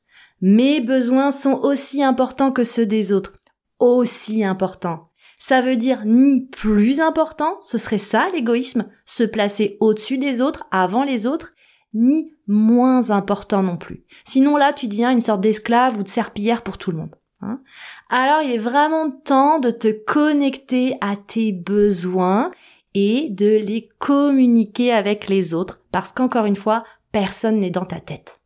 Mes 0.42 0.80
besoins 0.80 1.30
sont 1.30 1.60
aussi 1.62 2.02
importants 2.02 2.50
que 2.50 2.64
ceux 2.64 2.84
des 2.84 3.12
autres. 3.12 3.34
Aussi 3.78 4.44
importants. 4.44 5.09
Ça 5.42 5.62
veut 5.62 5.76
dire 5.76 6.02
ni 6.04 6.46
plus 6.48 7.00
important, 7.00 7.58
ce 7.62 7.78
serait 7.78 7.96
ça 7.96 8.28
l'égoïsme, 8.28 8.90
se 9.06 9.22
placer 9.22 9.78
au-dessus 9.80 10.18
des 10.18 10.42
autres, 10.42 10.64
avant 10.70 11.02
les 11.02 11.26
autres, 11.26 11.54
ni 11.94 12.34
moins 12.46 13.10
important 13.10 13.62
non 13.62 13.78
plus. 13.78 14.04
Sinon 14.24 14.58
là, 14.58 14.74
tu 14.74 14.86
deviens 14.86 15.10
une 15.10 15.22
sorte 15.22 15.40
d'esclave 15.40 15.96
ou 15.96 16.02
de 16.02 16.08
serpillière 16.08 16.62
pour 16.62 16.76
tout 16.76 16.90
le 16.90 16.98
monde. 16.98 17.16
Hein. 17.40 17.62
Alors 18.10 18.42
il 18.42 18.50
est 18.50 18.58
vraiment 18.58 19.10
temps 19.10 19.60
de 19.60 19.70
te 19.70 19.88
connecter 19.88 20.98
à 21.00 21.16
tes 21.16 21.52
besoins 21.52 22.50
et 22.92 23.28
de 23.30 23.48
les 23.48 23.88
communiquer 23.98 24.92
avec 24.92 25.30
les 25.30 25.54
autres, 25.54 25.80
parce 25.90 26.12
qu'encore 26.12 26.44
une 26.44 26.54
fois, 26.54 26.84
personne 27.12 27.60
n'est 27.60 27.70
dans 27.70 27.86
ta 27.86 27.98
tête. 27.98 28.39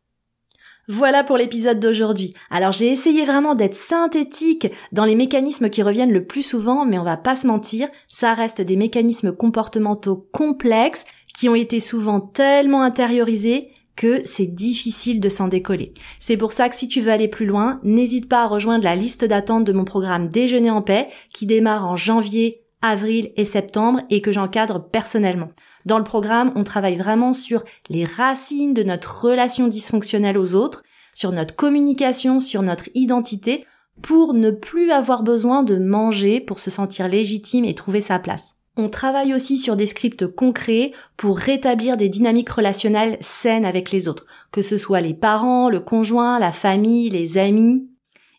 Voilà 0.87 1.23
pour 1.23 1.37
l'épisode 1.37 1.79
d'aujourd'hui. 1.79 2.35
Alors 2.51 2.71
j'ai 2.71 2.91
essayé 2.91 3.25
vraiment 3.25 3.55
d'être 3.55 3.73
synthétique 3.73 4.67
dans 4.91 5.05
les 5.05 5.15
mécanismes 5.15 5.69
qui 5.71 5.81
reviennent 5.81 6.11
le 6.11 6.25
plus 6.25 6.43
souvent, 6.43 6.85
mais 6.85 6.99
on 6.99 7.03
va 7.03 7.17
pas 7.17 7.35
se 7.35 7.47
mentir, 7.47 7.87
ça 8.07 8.35
reste 8.35 8.61
des 8.61 8.75
mécanismes 8.75 9.31
comportementaux 9.31 10.27
complexes 10.31 11.05
qui 11.35 11.49
ont 11.49 11.55
été 11.55 11.79
souvent 11.79 12.19
tellement 12.19 12.83
intériorisés 12.83 13.69
que 13.95 14.21
c'est 14.25 14.45
difficile 14.45 15.19
de 15.19 15.29
s'en 15.29 15.47
décoller. 15.47 15.93
C'est 16.19 16.37
pour 16.37 16.51
ça 16.51 16.69
que 16.69 16.75
si 16.75 16.87
tu 16.87 17.01
veux 17.01 17.11
aller 17.11 17.29
plus 17.29 17.45
loin, 17.45 17.79
n'hésite 17.83 18.29
pas 18.29 18.43
à 18.43 18.47
rejoindre 18.47 18.83
la 18.83 18.95
liste 18.95 19.25
d'attente 19.25 19.63
de 19.63 19.73
mon 19.73 19.85
programme 19.85 20.29
Déjeuner 20.29 20.69
en 20.69 20.81
paix 20.81 21.07
qui 21.33 21.45
démarre 21.45 21.87
en 21.87 21.95
janvier, 21.95 22.64
avril 22.89 23.31
et 23.35 23.43
septembre 23.43 24.01
et 24.09 24.21
que 24.21 24.31
j'encadre 24.31 24.83
personnellement. 24.89 25.49
Dans 25.85 25.97
le 25.97 26.03
programme, 26.03 26.51
on 26.55 26.63
travaille 26.63 26.97
vraiment 26.97 27.33
sur 27.33 27.63
les 27.89 28.05
racines 28.05 28.73
de 28.73 28.83
notre 28.83 29.23
relation 29.23 29.67
dysfonctionnelle 29.67 30.37
aux 30.37 30.55
autres, 30.55 30.83
sur 31.13 31.31
notre 31.31 31.55
communication, 31.55 32.39
sur 32.39 32.61
notre 32.61 32.89
identité, 32.95 33.65
pour 34.01 34.33
ne 34.33 34.51
plus 34.51 34.91
avoir 34.91 35.23
besoin 35.23 35.63
de 35.63 35.77
manger 35.77 36.39
pour 36.39 36.59
se 36.59 36.69
sentir 36.69 37.07
légitime 37.07 37.65
et 37.65 37.75
trouver 37.75 38.01
sa 38.01 38.19
place. 38.19 38.55
On 38.77 38.89
travaille 38.89 39.33
aussi 39.33 39.55
sur 39.55 39.77
des 39.77 39.85
scripts 39.85 40.27
concrets 40.27 40.91
pour 41.15 41.37
rétablir 41.37 41.95
des 41.95 42.09
dynamiques 42.09 42.49
relationnelles 42.49 43.17
saines 43.21 43.63
avec 43.63 43.91
les 43.91 44.09
autres, 44.09 44.25
que 44.51 44.61
ce 44.61 44.75
soit 44.75 44.99
les 44.99 45.13
parents, 45.13 45.69
le 45.69 45.79
conjoint, 45.79 46.39
la 46.39 46.51
famille, 46.51 47.09
les 47.09 47.37
amis. 47.37 47.87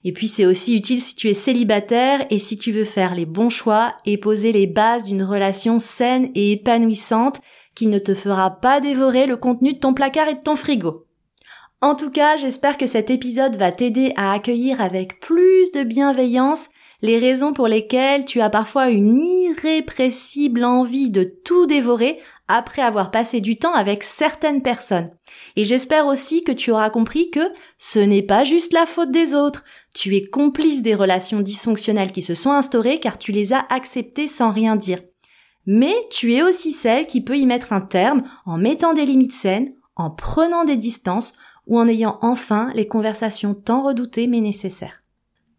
Et 0.06 0.12
puis 0.12 0.28
c'est 0.28 0.46
aussi 0.46 0.76
utile 0.76 1.00
si 1.00 1.16
tu 1.16 1.28
es 1.28 1.34
célibataire 1.34 2.24
et 2.30 2.38
si 2.38 2.56
tu 2.56 2.70
veux 2.70 2.84
faire 2.84 3.16
les 3.16 3.26
bons 3.26 3.50
choix 3.50 3.96
et 4.04 4.18
poser 4.18 4.52
les 4.52 4.68
bases 4.68 5.02
d'une 5.02 5.24
relation 5.24 5.80
saine 5.80 6.30
et 6.36 6.52
épanouissante 6.52 7.40
qui 7.74 7.88
ne 7.88 7.98
te 7.98 8.14
fera 8.14 8.60
pas 8.60 8.80
dévorer 8.80 9.26
le 9.26 9.36
contenu 9.36 9.72
de 9.72 9.78
ton 9.78 9.94
placard 9.94 10.28
et 10.28 10.34
de 10.34 10.42
ton 10.42 10.54
frigo. 10.54 11.06
En 11.80 11.96
tout 11.96 12.10
cas, 12.10 12.36
j'espère 12.36 12.78
que 12.78 12.86
cet 12.86 13.10
épisode 13.10 13.56
va 13.56 13.72
t'aider 13.72 14.12
à 14.14 14.32
accueillir 14.32 14.80
avec 14.80 15.18
plus 15.18 15.72
de 15.72 15.82
bienveillance 15.82 16.68
les 17.06 17.18
raisons 17.18 17.52
pour 17.52 17.68
lesquelles 17.68 18.24
tu 18.24 18.40
as 18.40 18.50
parfois 18.50 18.90
une 18.90 19.16
irrépressible 19.16 20.64
envie 20.64 21.10
de 21.10 21.22
tout 21.22 21.66
dévorer 21.66 22.18
après 22.48 22.82
avoir 22.82 23.12
passé 23.12 23.40
du 23.40 23.58
temps 23.58 23.74
avec 23.74 24.02
certaines 24.02 24.60
personnes. 24.60 25.10
Et 25.54 25.62
j'espère 25.62 26.06
aussi 26.06 26.42
que 26.42 26.50
tu 26.50 26.72
auras 26.72 26.90
compris 26.90 27.30
que 27.30 27.52
ce 27.78 28.00
n'est 28.00 28.22
pas 28.22 28.42
juste 28.42 28.72
la 28.72 28.86
faute 28.86 29.12
des 29.12 29.34
autres. 29.34 29.64
Tu 29.94 30.16
es 30.16 30.26
complice 30.26 30.82
des 30.82 30.96
relations 30.96 31.40
dysfonctionnelles 31.40 32.12
qui 32.12 32.22
se 32.22 32.34
sont 32.34 32.50
instaurées 32.50 32.98
car 32.98 33.18
tu 33.18 33.30
les 33.30 33.52
as 33.52 33.64
acceptées 33.70 34.28
sans 34.28 34.50
rien 34.50 34.74
dire. 34.74 35.00
Mais 35.64 35.94
tu 36.10 36.34
es 36.34 36.42
aussi 36.42 36.72
celle 36.72 37.06
qui 37.06 37.20
peut 37.20 37.36
y 37.36 37.46
mettre 37.46 37.72
un 37.72 37.80
terme 37.80 38.24
en 38.46 38.58
mettant 38.58 38.94
des 38.94 39.06
limites 39.06 39.32
saines, 39.32 39.72
en 39.94 40.10
prenant 40.10 40.64
des 40.64 40.76
distances 40.76 41.34
ou 41.68 41.78
en 41.78 41.86
ayant 41.86 42.18
enfin 42.20 42.70
les 42.74 42.88
conversations 42.88 43.54
tant 43.54 43.82
redoutées 43.82 44.26
mais 44.26 44.40
nécessaires. 44.40 45.05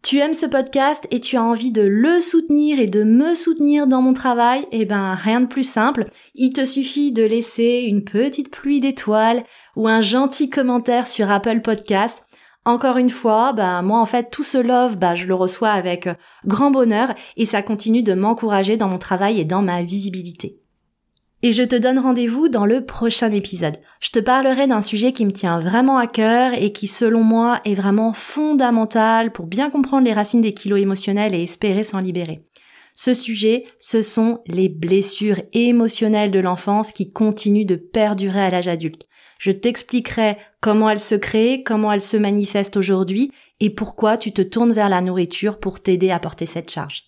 Tu 0.02 0.18
aimes 0.18 0.34
ce 0.34 0.46
podcast 0.46 1.06
et 1.10 1.20
tu 1.20 1.36
as 1.36 1.42
envie 1.42 1.72
de 1.72 1.82
le 1.82 2.20
soutenir 2.20 2.78
et 2.78 2.86
de 2.86 3.02
me 3.02 3.34
soutenir 3.34 3.88
dans 3.88 4.00
mon 4.00 4.12
travail, 4.12 4.66
eh 4.70 4.84
ben 4.84 5.14
rien 5.14 5.40
de 5.40 5.46
plus 5.46 5.68
simple. 5.68 6.04
Il 6.34 6.52
te 6.52 6.64
suffit 6.64 7.10
de 7.10 7.24
laisser 7.24 7.84
une 7.88 8.04
petite 8.04 8.50
pluie 8.50 8.80
d'étoiles 8.80 9.42
ou 9.76 9.88
un 9.88 10.00
gentil 10.00 10.50
commentaire 10.50 11.08
sur 11.08 11.30
Apple 11.30 11.60
Podcast. 11.62 12.24
Encore 12.64 12.96
une 12.96 13.10
fois, 13.10 13.52
ben 13.52 13.82
moi 13.82 13.98
en 13.98 14.06
fait 14.06 14.30
tout 14.30 14.44
ce 14.44 14.58
love, 14.58 14.98
ben 14.98 15.14
je 15.14 15.26
le 15.26 15.34
reçois 15.34 15.70
avec 15.70 16.08
grand 16.46 16.70
bonheur 16.70 17.14
et 17.36 17.44
ça 17.44 17.62
continue 17.62 18.02
de 18.02 18.14
m'encourager 18.14 18.76
dans 18.76 18.88
mon 18.88 18.98
travail 18.98 19.40
et 19.40 19.44
dans 19.44 19.62
ma 19.62 19.82
visibilité. 19.82 20.60
Et 21.44 21.52
je 21.52 21.62
te 21.62 21.76
donne 21.76 22.00
rendez-vous 22.00 22.48
dans 22.48 22.66
le 22.66 22.84
prochain 22.84 23.30
épisode. 23.30 23.76
Je 24.00 24.10
te 24.10 24.18
parlerai 24.18 24.66
d'un 24.66 24.80
sujet 24.80 25.12
qui 25.12 25.24
me 25.24 25.32
tient 25.32 25.60
vraiment 25.60 25.96
à 25.96 26.08
cœur 26.08 26.52
et 26.52 26.72
qui 26.72 26.88
selon 26.88 27.22
moi 27.22 27.60
est 27.64 27.76
vraiment 27.76 28.12
fondamental 28.12 29.30
pour 29.32 29.46
bien 29.46 29.70
comprendre 29.70 30.04
les 30.04 30.12
racines 30.12 30.40
des 30.40 30.52
kilos 30.52 30.80
émotionnels 30.80 31.36
et 31.36 31.44
espérer 31.44 31.84
s'en 31.84 32.00
libérer. 32.00 32.42
Ce 32.96 33.14
sujet, 33.14 33.66
ce 33.78 34.02
sont 34.02 34.40
les 34.48 34.68
blessures 34.68 35.40
émotionnelles 35.52 36.32
de 36.32 36.40
l'enfance 36.40 36.90
qui 36.90 37.12
continuent 37.12 37.66
de 37.66 37.76
perdurer 37.76 38.40
à 38.40 38.50
l'âge 38.50 38.66
adulte. 38.66 39.06
Je 39.38 39.52
t'expliquerai 39.52 40.36
comment 40.60 40.90
elles 40.90 40.98
se 40.98 41.14
créent, 41.14 41.62
comment 41.62 41.92
elles 41.92 42.02
se 42.02 42.16
manifestent 42.16 42.76
aujourd'hui 42.76 43.30
et 43.60 43.70
pourquoi 43.70 44.16
tu 44.16 44.32
te 44.32 44.42
tournes 44.42 44.72
vers 44.72 44.88
la 44.88 45.00
nourriture 45.00 45.60
pour 45.60 45.78
t'aider 45.78 46.10
à 46.10 46.18
porter 46.18 46.46
cette 46.46 46.72
charge. 46.72 47.07